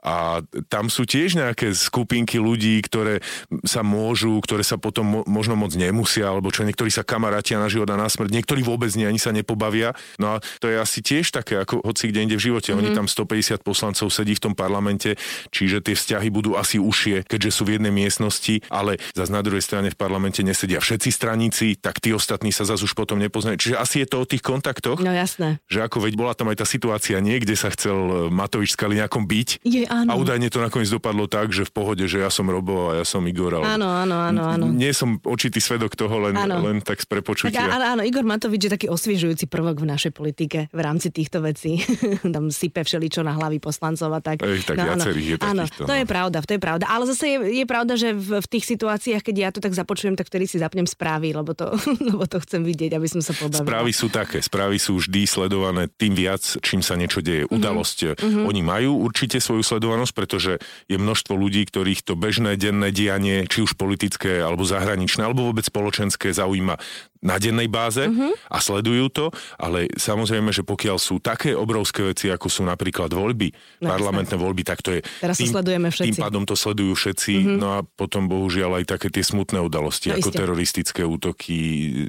A 0.00 0.40
tam 0.72 0.88
sú 0.88 1.04
tiež 1.04 1.36
nejaké 1.36 1.72
skupinky 1.76 2.40
ľudí, 2.40 2.80
ktoré 2.84 3.20
sa 3.68 3.84
môžu, 3.84 4.40
ktoré 4.40 4.64
sa 4.64 4.80
potom 4.80 5.04
mo- 5.04 5.26
možno 5.28 5.56
moc 5.56 5.76
nemusia, 5.76 6.28
alebo 6.28 6.48
čo 6.48 6.64
niektorí 6.64 6.88
sa 6.88 7.04
kamarátia 7.04 7.60
na 7.60 7.68
život 7.68 7.88
a 7.92 8.00
na 8.00 8.08
smrť, 8.08 8.32
niektorí 8.32 8.64
vôbec 8.64 8.88
nie, 8.96 9.04
ani 9.04 9.20
sa 9.20 9.32
nepobavia. 9.34 9.92
No 10.16 10.36
a 10.36 10.44
to 10.60 10.72
je 10.72 10.76
asi 10.80 11.04
tiež 11.04 11.32
také, 11.32 11.60
ako 11.60 11.84
hoci 11.84 12.08
kde 12.08 12.24
inde 12.24 12.36
v 12.40 12.52
živote. 12.52 12.72
Mm-hmm. 12.72 12.92
Oni 12.92 12.96
tam 12.96 13.06
150 13.08 13.60
poslancov 13.60 14.08
sedí 14.08 14.32
v 14.36 14.50
tom 14.50 14.54
parlamente, 14.56 15.20
čiže 15.52 15.84
tie 15.84 15.92
vzťahy 15.92 16.28
budú 16.32 16.56
asi 16.56 16.80
užšie, 16.80 17.28
keďže 17.28 17.50
sú 17.52 17.68
v 17.68 17.76
jednej 17.76 17.92
miestnosti, 17.92 18.64
ale 18.72 18.96
zase 19.12 19.30
na 19.30 19.44
druhej 19.44 19.64
strane 19.64 19.92
v 19.92 19.98
parlamente 19.98 20.40
nesedia 20.40 20.80
všetci 20.80 21.10
straníci, 21.12 21.76
tak 21.76 22.00
tí 22.00 22.16
ostatní 22.16 22.50
sa 22.50 22.64
zase 22.64 22.88
už 22.88 22.96
potom 22.96 23.20
nepoznajú. 23.20 23.60
Čiže 23.60 23.76
asi 23.76 23.96
je 24.04 24.08
to 24.08 24.24
o 24.24 24.28
tých 24.28 24.40
kontaktoch. 24.40 24.98
No 25.04 25.12
jasné. 25.12 25.60
Že 25.68 25.86
ako 25.86 25.98
veď 26.08 26.14
bola 26.16 26.32
tam 26.32 26.48
aj 26.48 26.64
tá 26.64 26.66
situácia 26.66 27.20
niekde 27.20 27.52
sa 27.54 27.68
chcel 27.68 28.30
Matovič 28.32 28.74
s 28.74 28.80
Kaliňákom 28.80 29.28
byť. 29.28 29.48
Je, 29.62 29.89
áno. 29.90 30.08
A 30.08 30.14
údajne 30.14 30.46
to 30.46 30.62
nakoniec 30.62 30.86
dopadlo 30.86 31.26
tak, 31.26 31.50
že 31.50 31.66
v 31.66 31.72
pohode, 31.74 32.06
že 32.06 32.22
ja 32.22 32.30
som 32.30 32.46
Robo 32.46 32.94
a 32.94 33.02
ja 33.02 33.04
som 33.04 33.26
Igor. 33.26 33.58
Ale 33.58 33.74
áno, 33.74 33.90
áno, 33.90 34.16
áno, 34.22 34.42
áno. 34.46 34.64
Nie 34.70 34.94
som 34.94 35.18
očitý 35.26 35.58
svedok 35.58 35.98
toho, 35.98 36.30
len, 36.30 36.38
len 36.38 36.78
tak 36.78 37.02
z 37.02 37.06
prepočutia. 37.10 37.66
Tak, 37.66 37.74
áno, 37.74 37.86
áno, 37.98 38.02
Igor 38.06 38.22
Matovič 38.22 38.70
je 38.70 38.70
taký 38.70 38.86
osviežujúci 38.86 39.50
prvok 39.50 39.82
v 39.82 39.86
našej 39.90 40.12
politike 40.14 40.70
v 40.70 40.80
rámci 40.80 41.10
týchto 41.10 41.42
vecí. 41.42 41.82
Tam 42.34 42.54
sype 42.54 42.86
všeličo 42.86 43.26
na 43.26 43.34
hlavy 43.34 43.58
poslancov 43.58 44.14
a 44.14 44.20
tak. 44.22 44.46
Ej, 44.46 44.62
tak 44.62 44.78
no, 44.78 44.94
áno, 44.94 45.02
je 45.10 45.36
áno, 45.40 45.62
to 45.66 45.92
je 45.92 46.04
no. 46.04 46.08
pravda, 46.08 46.38
to 46.46 46.54
je 46.54 46.60
pravda. 46.62 46.84
Ale 46.86 47.04
zase 47.10 47.24
je, 47.26 47.38
je 47.62 47.64
pravda, 47.66 47.98
že 47.98 48.14
v, 48.14 48.38
v 48.38 48.46
tých 48.46 48.64
situáciách, 48.70 49.22
keď 49.26 49.36
ja 49.36 49.48
to 49.50 49.58
tak 49.58 49.74
započujem, 49.74 50.14
tak 50.14 50.30
vtedy 50.30 50.46
si 50.46 50.56
zapnem 50.60 50.86
správy, 50.86 51.34
lebo 51.34 51.56
to, 51.56 51.74
lebo 52.12 52.24
to 52.28 52.38
chcem 52.44 52.62
vidieť, 52.62 52.94
aby 52.94 53.08
som 53.08 53.24
sa 53.24 53.34
pobavila. 53.34 53.66
Správy 53.66 53.90
sú 53.90 54.06
také, 54.12 54.38
správy 54.38 54.76
sú 54.78 55.00
vždy 55.00 55.26
sledované 55.26 55.88
tým 55.90 56.14
viac, 56.14 56.42
čím 56.60 56.84
sa 56.84 56.94
niečo 56.94 57.24
deje. 57.24 57.46
Mm-hmm. 57.46 57.56
Udalosť 57.56 57.98
mm-hmm. 58.20 58.44
oni 58.46 58.60
majú 58.62 58.90
určite 59.02 59.40
svoju 59.40 59.62
sledovanosť, 59.80 60.12
pretože 60.12 60.52
je 60.92 61.00
množstvo 61.00 61.32
ľudí, 61.32 61.64
ktorých 61.64 62.04
to 62.04 62.12
bežné 62.12 62.60
denné 62.60 62.92
dianie, 62.92 63.48
či 63.48 63.64
už 63.64 63.80
politické, 63.80 64.44
alebo 64.44 64.68
zahraničné, 64.68 65.24
alebo 65.24 65.48
vôbec 65.48 65.64
spoločenské 65.64 66.28
zaujíma 66.36 66.76
na 67.20 67.36
dennej 67.36 67.68
báze 67.68 68.08
uh-huh. 68.08 68.32
a 68.48 68.58
sledujú 68.64 69.12
to, 69.12 69.26
ale 69.60 69.92
samozrejme, 69.92 70.56
že 70.56 70.64
pokiaľ 70.64 70.96
sú 70.96 71.20
také 71.20 71.52
obrovské 71.52 72.00
veci, 72.00 72.32
ako 72.32 72.48
sú 72.48 72.64
napríklad 72.64 73.12
voľby, 73.12 73.52
no, 73.84 73.92
parlamentné 73.92 74.36
jasné. 74.36 74.44
voľby, 74.44 74.62
tak 74.64 74.80
to 74.80 74.96
je... 74.96 75.00
Teraz 75.20 75.36
tým, 75.36 75.52
sledujeme 75.52 75.92
všetci. 75.92 76.16
Tým 76.16 76.20
pádom 76.20 76.48
to 76.48 76.56
sledujú 76.56 76.96
všetci, 76.96 77.32
uh-huh. 77.44 77.58
no 77.60 77.68
a 77.76 77.78
potom 77.84 78.24
bohužiaľ 78.24 78.80
aj 78.80 78.96
také 78.96 79.12
tie 79.12 79.20
smutné 79.20 79.60
udalosti, 79.60 80.08
no, 80.08 80.16
ako 80.16 80.32
iste. 80.32 80.40
teroristické 80.40 81.02
útoky, 81.04 81.56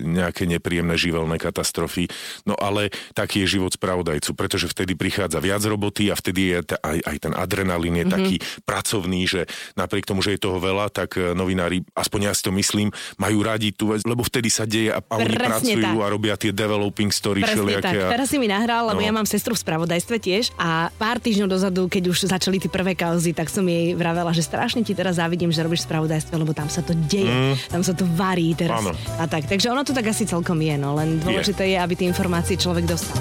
nejaké 0.08 0.48
nepríjemné 0.48 0.96
živelné 0.96 1.36
katastrofy. 1.36 2.08
No 2.48 2.56
ale 2.56 2.96
taký 3.12 3.44
je 3.44 3.60
život 3.60 3.75
spravodajcu, 3.75 4.32
pretože 4.32 4.72
vtedy 4.72 4.96
prichádza 4.96 5.44
viac 5.44 5.60
roboty 5.68 6.08
a 6.08 6.16
vtedy 6.16 6.56
je 6.56 6.60
aj, 6.80 6.98
aj 7.04 7.18
ten 7.20 7.34
adrenalín 7.36 7.61
je 7.70 8.06
uh-huh. 8.08 8.15
taký 8.18 8.36
pracovný, 8.65 9.22
že 9.30 9.41
napriek 9.77 10.08
tomu, 10.08 10.25
že 10.25 10.36
je 10.36 10.39
toho 10.41 10.58
veľa, 10.58 10.89
tak 10.89 11.18
eh, 11.18 11.36
novinári, 11.38 11.86
aspoň 11.94 12.20
ja 12.30 12.34
si 12.34 12.41
to 12.46 12.51
myslím, 12.56 12.89
majú 13.20 13.44
radi 13.46 13.74
tú 13.75 13.94
vec, 13.94 14.01
lebo 14.08 14.25
vtedy 14.25 14.50
sa 14.50 14.65
deje 14.65 14.94
a 14.94 15.00
oni 15.01 15.36
pracujú 15.36 15.82
tak. 15.82 16.06
a 16.06 16.08
robia 16.08 16.36
tie 16.39 16.51
developing 16.56 17.12
story 17.12 17.41
tak. 17.82 17.94
Teraz 17.94 18.27
si 18.30 18.38
mi 18.38 18.48
nahral, 18.48 18.89
lebo 18.91 19.01
no. 19.01 19.06
ja 19.06 19.12
mám 19.13 19.27
sestru 19.27 19.53
v 19.53 19.62
spravodajstve 19.62 20.18
tiež 20.18 20.53
a 20.58 20.89
pár 20.96 21.20
týždňov 21.20 21.48
dozadu, 21.50 21.86
keď 21.91 22.03
už 22.12 22.18
začali 22.30 22.58
tie 22.62 22.72
prvé 22.72 22.94
kauzy, 22.96 23.36
tak 23.36 23.51
som 23.51 23.63
jej 23.65 23.94
vravela, 23.98 24.32
že 24.32 24.46
strašne 24.46 24.82
ti 24.86 24.96
teraz 24.96 25.20
závidím, 25.20 25.51
že 25.51 25.62
robíš 25.62 25.86
spravodajstvo, 25.86 26.34
lebo 26.38 26.56
tam 26.56 26.72
sa 26.72 26.82
to 26.86 26.96
deje, 27.10 27.27
mm. 27.27 27.74
tam 27.74 27.82
sa 27.82 27.91
to 27.91 28.08
varí 28.15 28.53
teraz. 28.56 28.82
Áno. 28.82 28.91
A 29.20 29.27
tak, 29.27 29.48
takže 29.50 29.70
ono 29.70 29.84
to 29.84 29.91
tak 29.91 30.08
asi 30.10 30.24
celkom 30.24 30.58
je, 30.62 30.75
no 30.77 30.96
len 30.96 31.20
dôležité 31.22 31.68
je, 31.68 31.75
je 31.75 31.84
aby 31.84 31.94
tie 31.98 32.08
informácie 32.08 32.56
človek 32.56 32.88
dostal. 32.88 33.20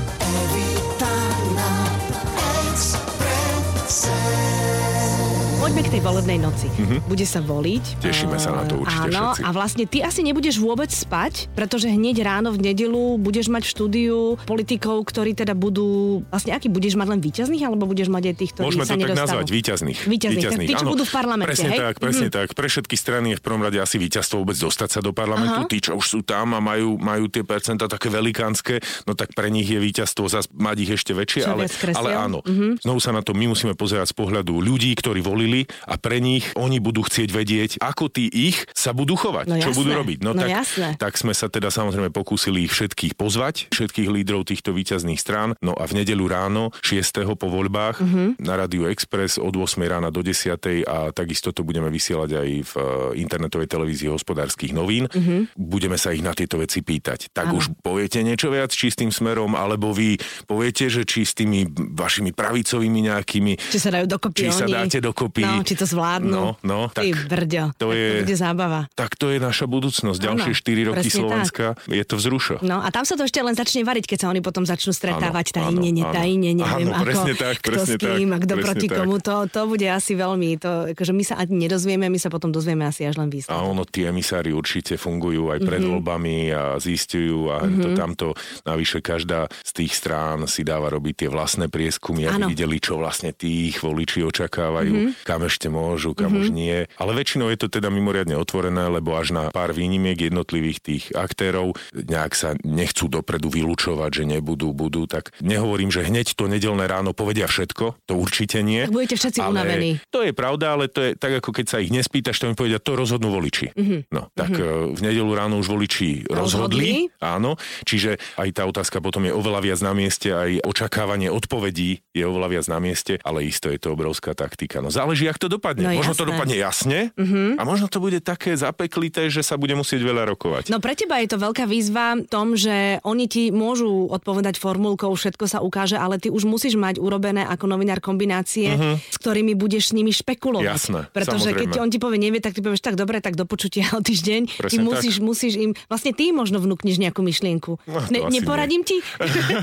Poďme 5.81 5.97
k 5.97 5.97
tej 5.97 6.05
volebnej 6.13 6.39
noci. 6.45 6.69
Mm-hmm. 6.69 7.01
Bude 7.09 7.25
sa 7.25 7.41
voliť. 7.41 8.05
Tešíme 8.05 8.37
sa 8.37 8.53
na 8.53 8.69
to 8.69 8.85
určite 8.85 9.17
Áno, 9.17 9.33
všetci. 9.33 9.49
a 9.49 9.49
vlastne 9.49 9.85
ty 9.89 10.05
asi 10.05 10.21
nebudeš 10.21 10.61
vôbec 10.61 10.93
spať, 10.93 11.49
pretože 11.57 11.89
hneď 11.89 12.21
ráno 12.21 12.53
v 12.53 12.61
nedelu 12.69 13.17
budeš 13.17 13.49
mať 13.49 13.65
v 13.65 13.71
štúdiu 13.73 14.19
politikov, 14.45 15.09
ktorí 15.09 15.33
teda 15.33 15.57
budú... 15.57 16.21
Vlastne 16.29 16.53
aký 16.53 16.69
budeš 16.69 17.01
mať 17.01 17.17
len 17.17 17.21
výťazných, 17.25 17.65
alebo 17.65 17.89
budeš 17.89 18.13
mať 18.13 18.23
aj 18.29 18.35
tých, 18.37 18.53
ktorí 18.53 18.65
Môžeme 18.69 18.85
sa 18.85 18.93
to 18.93 19.09
tak 19.09 19.21
nazvať, 19.25 19.47
výťazných. 19.49 19.99
Výťazných, 20.05 20.45
výťazných. 20.45 20.69
tí, 20.69 20.75
čo 20.77 20.85
budú 20.85 21.09
v 21.09 21.13
parlamente, 21.17 21.49
Presne 21.49 21.73
hej? 21.73 21.81
tak, 21.81 21.95
presne 21.97 22.29
mm-hmm. 22.29 22.45
tak. 22.45 22.49
Pre 22.53 22.69
všetky 22.69 22.97
strany 23.01 23.27
je 23.33 23.37
v 23.41 23.43
prvom 23.49 23.63
rade 23.65 23.79
asi 23.81 23.97
víťazstvo 23.97 24.37
vôbec 24.45 24.61
dostať 24.61 24.89
sa 24.93 25.01
do 25.01 25.17
parlamentu. 25.17 25.65
Aha. 25.65 25.71
Tí, 25.73 25.81
čo 25.81 25.97
už 25.97 26.05
sú 26.05 26.21
tam 26.21 26.53
a 26.53 26.61
majú, 26.61 27.01
majú 27.01 27.25
tie 27.33 27.41
percenta 27.41 27.89
také 27.89 28.13
velikánske, 28.13 28.85
no 29.09 29.17
tak 29.17 29.33
pre 29.33 29.49
nich 29.49 29.73
je 29.73 29.81
víťazstvo 29.81 30.29
zase 30.29 30.53
mať 30.53 30.77
ich 30.77 30.93
ešte 30.93 31.17
väčšie, 31.17 31.49
ale, 31.49 31.73
ale 31.97 32.11
áno. 32.13 32.45
Mm-hmm. 32.45 32.85
Znovu 32.85 33.01
sa 33.01 33.17
na 33.17 33.25
to 33.25 33.33
my 33.33 33.49
musíme 33.49 33.73
pozerať 33.73 34.13
z 34.13 34.17
pohľadu 34.21 34.61
ľudí, 34.61 34.93
ktorí 34.93 35.25
volili 35.25 35.70
a 35.89 35.95
pre 35.97 36.19
nich 36.23 36.51
oni 36.57 36.79
budú 36.83 37.05
chcieť 37.07 37.29
vedieť, 37.31 37.71
ako 37.81 38.13
tí 38.13 38.27
ich 38.29 38.67
sa 38.75 38.93
budú 38.97 39.15
chovať, 39.17 39.47
no 39.51 39.57
čo 39.61 39.73
budú 39.75 39.95
robiť. 39.95 40.19
No, 40.23 40.33
no 40.37 40.43
tak, 40.45 40.51
jasné. 40.51 40.89
tak 40.97 41.15
sme 41.17 41.33
sa 41.33 41.47
teda 41.47 41.73
samozrejme 41.73 42.13
pokúsili 42.13 42.67
ich 42.67 42.73
všetkých 42.73 43.15
pozvať, 43.15 43.71
všetkých 43.73 44.09
lídrov 44.11 44.47
týchto 44.49 44.75
výťazných 44.75 45.21
strán. 45.21 45.55
No 45.61 45.77
a 45.77 45.85
v 45.87 46.03
nedelu 46.03 46.25
ráno, 46.27 46.75
6. 46.85 47.37
po 47.37 47.49
voľbách, 47.49 47.97
uh-huh. 48.01 48.39
na 48.41 48.55
Radio 48.57 48.87
Express 48.89 49.37
od 49.41 49.55
8. 49.55 49.81
rána 49.85 50.09
do 50.13 50.21
10. 50.21 50.57
a 50.87 51.11
takisto 51.11 51.51
to 51.51 51.67
budeme 51.67 51.89
vysielať 51.89 52.31
aj 52.37 52.49
v 52.65 52.73
eh, 52.77 52.85
internetovej 53.21 53.69
televízii 53.69 54.09
hospodárskych 54.11 54.73
novín. 54.73 55.07
Uh-huh. 55.11 55.47
Budeme 55.57 55.97
sa 56.01 56.15
ich 56.15 56.25
na 56.25 56.33
tieto 56.33 56.61
veci 56.61 56.81
pýtať. 56.81 57.33
Tak 57.33 57.53
ano. 57.53 57.59
už 57.61 57.73
poviete 57.81 58.21
niečo 58.25 58.51
viac 58.51 58.73
čistým 58.73 59.13
smerom, 59.13 59.55
alebo 59.55 59.93
vy 59.93 60.17
poviete, 60.47 60.89
že 60.89 61.05
či 61.05 61.23
s 61.27 61.37
tými 61.37 61.69
vašimi 61.71 62.33
pravicovými 62.33 63.11
nejakými... 63.11 63.53
Či 63.71 63.81
sa 63.81 63.91
dajú 63.93 64.07
dokopy 64.09 64.41
Či 64.41 64.49
oni. 64.49 64.57
sa 64.57 64.67
dáte 64.67 64.99
dokopy. 64.99 65.43
No, 65.45 65.60
či 65.63 65.75
to 65.77 65.85
zvládnu. 65.85 66.31
No, 66.31 66.47
no, 66.65 66.89
tak... 66.91 67.05
Ty 67.05 67.09
brďo, 67.29 67.65
to, 67.77 67.93
tak 67.93 67.97
je, 67.97 68.07
to 68.07 68.15
bude 68.25 68.37
zábava. 68.37 68.81
Tak 68.97 69.11
to 69.17 69.33
je 69.33 69.39
naša 69.39 69.67
budúcnosť. 69.67 70.19
Ďalšie 70.19 70.53
ano, 70.53 70.61
4 70.61 70.89
roky 70.91 71.09
Slovenska 71.11 71.67
tak. 71.77 71.91
je 71.91 72.05
to 72.05 72.15
vzrušo. 72.17 72.55
No 72.61 72.81
a 72.81 72.89
tam 72.93 73.05
sa 73.05 73.15
to 73.17 73.25
ešte 73.27 73.41
len 73.41 73.55
začne 73.57 73.83
variť, 73.85 74.05
keď 74.11 74.19
sa 74.23 74.27
oni 74.31 74.41
potom 74.45 74.65
začnú 74.65 74.93
stretávať 74.95 75.57
tajne, 75.57 75.91
netajne, 75.91 76.51
neviem 76.57 76.89
ano, 76.91 77.05
ako, 77.05 77.35
tak, 77.37 77.61
kto 77.65 77.79
s 77.85 77.95
kým 77.97 78.35
a 78.35 78.39
kto 78.39 78.55
proti 78.61 78.87
tak. 78.89 78.97
komu. 79.03 79.19
To, 79.21 79.47
to 79.47 79.61
bude 79.69 79.87
asi 79.87 80.17
veľmi, 80.17 80.61
to, 80.61 80.93
akože 80.97 81.13
my 81.13 81.25
sa 81.27 81.35
ani 81.41 81.67
nedozvieme, 81.67 82.07
my 82.09 82.19
sa 82.21 82.33
potom 82.33 82.51
dozvieme 82.51 82.87
asi 82.87 83.05
až 83.07 83.21
len 83.21 83.29
výsledok. 83.29 83.57
A 83.57 83.65
ono, 83.65 83.83
tie 83.85 84.09
emisári 84.09 84.55
určite 84.55 84.97
fungujú 84.97 85.53
aj 85.53 85.59
pred 85.63 85.81
mm-hmm. 85.83 85.93
voľbami 86.01 86.39
a 86.53 86.63
zistujú 86.79 87.51
a 87.53 87.65
mm-hmm. 87.65 87.83
to 87.83 87.89
tamto. 87.97 88.29
Navyše 88.65 88.99
každá 89.03 89.51
z 89.65 89.71
tých 89.85 89.93
strán 89.97 90.47
si 90.47 90.63
dáva 90.65 90.89
robiť 90.93 91.27
tie 91.27 91.29
vlastné 91.29 91.67
prieskumy, 91.69 92.27
aby 92.27 92.53
videli, 92.53 92.79
čo 92.79 93.01
vlastne 93.01 93.33
tých 93.35 93.81
voliči 93.81 94.25
očakávajú, 94.25 94.93
mm-hmm. 94.93 95.27
kam 95.27 95.41
ešte 95.51 95.67
môžu, 95.67 96.15
kam 96.15 96.31
mm-hmm. 96.31 96.43
už 96.47 96.47
nie. 96.55 96.77
Ale 96.95 97.13
väčšinou 97.19 97.51
je 97.51 97.59
to 97.59 97.69
teda 97.69 97.91
mimoriadne 97.91 98.39
otvorené, 98.39 98.87
lebo 98.87 99.19
až 99.19 99.35
na 99.35 99.51
pár 99.51 99.75
výnimiek 99.75 100.31
jednotlivých 100.31 100.79
tých 100.79 101.05
aktérov 101.11 101.75
nejak 101.91 102.33
sa 102.39 102.55
nechcú 102.63 103.11
dopredu 103.11 103.51
vylúčovať, 103.51 104.23
že 104.23 104.25
nebudú, 104.25 104.71
budú. 104.71 105.11
Tak 105.11 105.35
nehovorím, 105.43 105.91
že 105.91 106.07
hneď 106.07 106.39
to 106.39 106.47
nedelné 106.47 106.87
ráno 106.87 107.11
povedia 107.11 107.51
všetko, 107.51 108.07
to 108.07 108.15
určite 108.15 108.63
nie. 108.63 108.87
Tak 108.87 108.95
budete 108.95 109.17
všetci 109.19 109.41
ale 109.43 109.51
unavení. 109.51 109.91
To 110.15 110.23
je 110.23 110.31
pravda, 110.31 110.79
ale 110.79 110.87
to 110.87 111.01
je 111.03 111.11
tak, 111.19 111.43
ako 111.43 111.51
keď 111.51 111.67
sa 111.67 111.79
ich 111.83 111.91
nespýtaš, 111.91 112.39
to 112.39 112.47
mi 112.47 112.55
povedia, 112.55 112.79
to 112.79 112.95
rozhodnú 112.95 113.35
voliči. 113.35 113.75
Mm-hmm. 113.75 114.01
No, 114.15 114.31
tak 114.37 114.55
mm-hmm. 114.55 114.95
v 114.95 115.01
nedelu 115.03 115.31
ráno 115.35 115.59
už 115.59 115.67
voliči 115.67 116.31
rozhodli. 116.31 117.11
rozhodli. 117.11 117.23
Áno, 117.23 117.59
čiže 117.83 118.21
aj 118.39 118.49
tá 118.55 118.63
otázka 118.69 119.03
potom 119.03 119.27
je 119.27 119.33
oveľa 119.33 119.61
viac 119.65 119.81
na 119.83 119.93
mieste, 119.97 120.31
aj 120.31 120.63
očakávanie 120.67 121.33
odpovedí 121.33 122.05
je 122.13 122.25
oveľa 122.27 122.49
viac 122.59 122.67
na 122.69 122.79
mieste, 122.83 123.17
ale 123.23 123.47
isto 123.47 123.71
je 123.71 123.79
to 123.79 123.95
obrovská 123.95 124.35
taktika. 124.35 124.83
No 124.83 124.91
záleží, 124.91 125.30
ak 125.31 125.39
to 125.39 125.47
dopadne. 125.47 125.87
No, 125.87 125.95
Možno 125.95 126.13
jasné. 126.13 126.21
to 126.21 126.31
dopadne 126.31 126.57
jasne 126.59 126.99
uh-huh. 127.15 127.55
a 127.57 127.63
možno 127.63 127.87
to 127.87 127.99
bude 128.03 128.19
také 128.21 128.59
zapeklité, 128.59 129.31
že 129.31 129.47
sa 129.47 129.55
bude 129.55 129.79
musieť 129.79 130.03
veľa 130.03 130.27
rokovať. 130.35 130.69
No 130.69 130.83
pre 130.83 130.99
teba 130.99 131.23
je 131.23 131.31
to 131.31 131.39
veľká 131.39 131.65
výzva 131.71 132.19
v 132.19 132.27
tom, 132.27 132.59
že 132.59 132.99
oni 133.07 133.31
ti 133.31 133.55
môžu 133.55 134.11
odpovedať 134.11 134.59
formulkou, 134.59 135.15
všetko 135.15 135.45
sa 135.47 135.59
ukáže, 135.63 135.95
ale 135.95 136.19
ty 136.19 136.29
už 136.29 136.45
musíš 136.45 136.75
mať 136.75 136.99
urobené 136.99 137.47
ako 137.47 137.71
novinár 137.71 138.03
kombinácie, 138.03 138.75
uh-huh. 138.75 138.99
s 138.99 139.17
ktorými 139.23 139.55
budeš 139.55 139.91
s 139.91 139.93
nimi 139.95 140.11
špekulovať. 140.11 140.67
Jasné, 140.67 141.01
Pretože 141.15 141.55
samozrejme. 141.55 141.73
keď 141.73 141.81
on 141.81 141.89
ti 141.89 141.99
povie 142.03 142.19
nevie, 142.19 142.43
tak 142.43 142.59
ty 142.59 142.61
povieš 142.61 142.83
tak 142.83 142.99
dobre, 142.99 143.23
tak 143.23 143.39
do 143.39 143.47
počutia 143.47 143.87
o 143.95 144.03
týždeň. 144.03 144.59
Presne 144.59 144.71
ty 144.71 144.77
musíš, 144.83 145.17
tak. 145.23 145.25
musíš 145.25 145.53
im, 145.57 145.71
vlastne 145.87 146.13
ty 146.13 146.35
možno 146.35 146.59
vnúkneš 146.59 146.99
nejakú 146.99 147.23
myšlienku. 147.23 147.79
No, 147.87 147.99
ne, 148.11 148.21
neporadím 148.33 148.83
nie. 148.83 148.89
ti? 148.89 148.97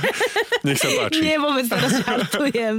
Nech 0.68 0.80
sa 0.80 0.90
páči. 0.90 1.20
Nie, 1.22 1.36
vôbec 1.38 1.66
žartujem. 2.04 2.76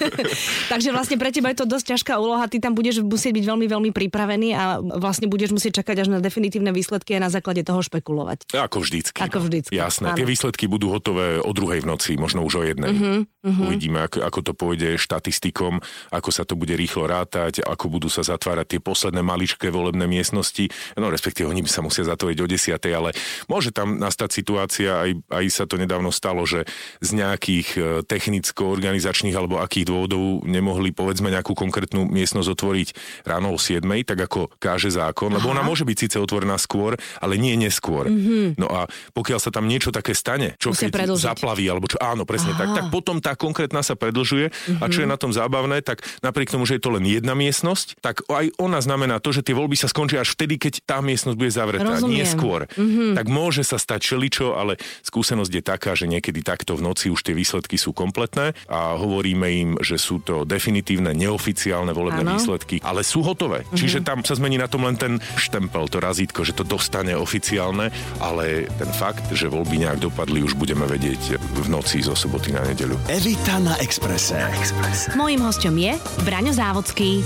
Takže 0.72 0.88
vlastne 0.92 1.16
pre 1.16 1.30
teba 1.32 1.52
je 1.52 1.58
to 1.62 1.66
dosť 1.66 1.86
ťažká 2.06 2.22
úloha, 2.22 2.46
ty 2.46 2.62
tam 2.62 2.70
budeš 2.78 3.02
musieť 3.02 3.34
byť 3.34 3.44
veľmi, 3.50 3.66
veľmi 3.66 3.90
pripravený 3.90 4.48
a 4.54 4.78
vlastne 4.78 5.26
budeš 5.26 5.50
musieť 5.50 5.82
čakať 5.82 6.06
až 6.06 6.08
na 6.14 6.22
definitívne 6.22 6.70
výsledky 6.70 7.18
a 7.18 7.20
na 7.26 7.34
základe 7.34 7.66
toho 7.66 7.82
špekulovať. 7.82 8.46
Ako 8.54 8.78
vždycky. 8.78 9.18
Ako 9.18 9.42
no. 9.42 9.50
vždycky. 9.50 9.74
Jasné, 9.74 10.14
áno. 10.14 10.18
tie 10.22 10.22
výsledky 10.22 10.70
budú 10.70 10.94
hotové 10.94 11.42
o 11.42 11.50
druhej 11.50 11.82
v 11.82 11.90
noci, 11.90 12.14
možno 12.14 12.46
už 12.46 12.54
o 12.54 12.62
jednej. 12.62 12.94
Uh-huh, 12.94 13.26
uh-huh. 13.26 13.66
Uvidíme, 13.66 14.06
ako, 14.06 14.22
ako 14.22 14.38
to 14.46 14.52
pôjde 14.54 14.88
štatistikom, 15.02 15.82
ako 16.14 16.30
sa 16.30 16.46
to 16.46 16.54
bude 16.54 16.70
rýchlo 16.78 17.10
rátať, 17.10 17.66
ako 17.66 17.90
budú 17.90 18.06
sa 18.06 18.22
zatvárať 18.22 18.78
tie 18.78 18.80
posledné 18.80 19.26
maličké 19.26 19.74
volebné 19.74 20.06
miestnosti. 20.06 20.70
No 20.94 21.10
respektíve 21.10 21.50
oni 21.50 21.66
by 21.66 21.70
sa 21.74 21.82
musia 21.82 22.06
zatvoriť 22.06 22.38
o 22.38 22.46
desiatej, 22.46 22.92
ale 22.94 23.10
môže 23.50 23.74
tam 23.74 23.98
nastať 23.98 24.30
situácia, 24.30 24.94
aj, 24.94 25.10
aj 25.26 25.44
sa 25.50 25.64
to 25.66 25.74
nedávno 25.74 26.14
stalo, 26.14 26.46
že 26.46 26.62
z 27.02 27.10
nejakých 27.18 27.68
e, 27.74 27.80
technicko-organizačných 28.06 29.34
alebo 29.34 29.58
akých 29.58 29.90
dôvodov 29.90 30.46
nemohli 30.46 30.94
povedzme 30.94 31.32
nejakú 31.32 31.56
konkrétnu 31.56 31.95
miestnosť 32.04 32.48
otvoriť 32.52 32.88
ráno 33.24 33.54
o 33.54 33.58
7, 33.58 33.80
tak 34.04 34.18
ako 34.28 34.52
káže 34.60 34.92
zákon, 34.92 35.32
lebo 35.32 35.48
Aha. 35.48 35.54
ona 35.56 35.62
môže 35.64 35.88
byť 35.88 35.96
síce 35.96 36.16
otvorená 36.20 36.60
skôr, 36.60 36.98
ale 37.22 37.40
nie 37.40 37.56
neskôr. 37.56 38.10
Mm-hmm. 38.10 38.60
No 38.60 38.68
a 38.68 38.90
pokiaľ 39.16 39.38
sa 39.40 39.54
tam 39.54 39.70
niečo 39.70 39.94
také 39.94 40.12
stane, 40.12 40.58
čo 40.60 40.74
Musia 40.74 40.90
keď 40.90 40.92
predlžiť. 40.92 41.26
zaplaví, 41.32 41.64
alebo 41.70 41.86
čo, 41.88 41.96
áno, 42.02 42.28
presne 42.28 42.52
Aha. 42.52 42.60
tak, 42.60 42.68
tak 42.76 42.84
potom 42.90 43.22
tá 43.22 43.32
konkrétna 43.38 43.80
sa 43.80 43.94
predlžuje 43.96 44.52
mm-hmm. 44.52 44.82
a 44.82 44.84
čo 44.90 45.00
je 45.00 45.08
mhm. 45.08 45.12
na 45.14 45.18
tom 45.20 45.30
zábavné, 45.32 45.80
tak 45.80 46.02
napriek 46.20 46.52
tomu, 46.52 46.66
že 46.66 46.76
je 46.76 46.82
to 46.82 46.90
len 46.92 47.06
jedna 47.06 47.38
miestnosť, 47.38 48.02
tak 48.02 48.26
aj 48.26 48.52
ona 48.58 48.82
znamená 48.82 49.22
to, 49.22 49.30
že 49.30 49.46
tie 49.46 49.54
voľby 49.54 49.78
sa 49.78 49.86
skončia 49.86 50.26
až 50.26 50.34
vtedy, 50.34 50.58
keď 50.58 50.74
tá 50.82 50.98
miestnosť 50.98 51.36
bude 51.38 51.52
zavretá, 51.52 52.02
Rozumiem. 52.02 52.10
nie 52.10 52.24
skôr. 52.26 52.66
Mm-hmm. 52.74 53.14
Tak 53.14 53.26
môže 53.30 53.62
sa 53.62 53.78
stať 53.78 54.16
čeličo, 54.16 54.58
ale 54.58 54.80
skúsenosť 55.06 55.52
je 55.52 55.62
taká, 55.62 55.92
že 55.94 56.10
niekedy 56.10 56.42
takto 56.42 56.74
v 56.74 56.84
noci 56.84 57.12
už 57.12 57.22
tie 57.22 57.36
výsledky 57.36 57.78
sú 57.78 57.92
kompletné 57.92 58.56
a 58.66 58.96
hovoríme 58.98 59.46
im, 59.52 59.70
že 59.78 60.00
sú 60.00 60.18
to 60.18 60.42
definitívne, 60.42 61.12
neoficiálne 61.12 61.85
volebné 61.92 62.22
ano. 62.22 62.38
výsledky, 62.38 62.80
ale 62.82 63.02
sú 63.02 63.22
hotové. 63.22 63.66
Mm-hmm. 63.66 63.78
Čiže 63.78 63.98
tam 64.02 64.22
sa 64.22 64.34
zmení 64.38 64.58
na 64.58 64.70
tom 64.70 64.86
len 64.86 64.96
ten 64.98 65.18
štempel, 65.38 65.86
to 65.90 65.98
razítko, 66.02 66.42
že 66.46 66.56
to 66.56 66.64
dostane 66.66 67.12
oficiálne, 67.14 67.90
ale 68.22 68.70
ten 68.78 68.90
fakt, 68.94 69.28
že 69.34 69.50
voľby 69.50 69.86
nejak 69.86 70.02
dopadli, 70.02 70.42
už 70.42 70.56
budeme 70.56 70.86
vedieť 70.86 71.38
v 71.38 71.66
noci 71.68 72.02
zo 72.02 72.16
soboty 72.16 72.54
na 72.54 72.62
nedeľu. 72.66 72.96
Evita 73.10 73.58
na 73.62 73.74
Exprese. 73.82 74.38
Na 74.38 74.50
Exprese. 74.56 75.12
Mojím 75.14 75.42
hostom 75.44 75.74
je 75.76 75.94
Braňo 76.24 76.54
Závodský. 76.54 77.22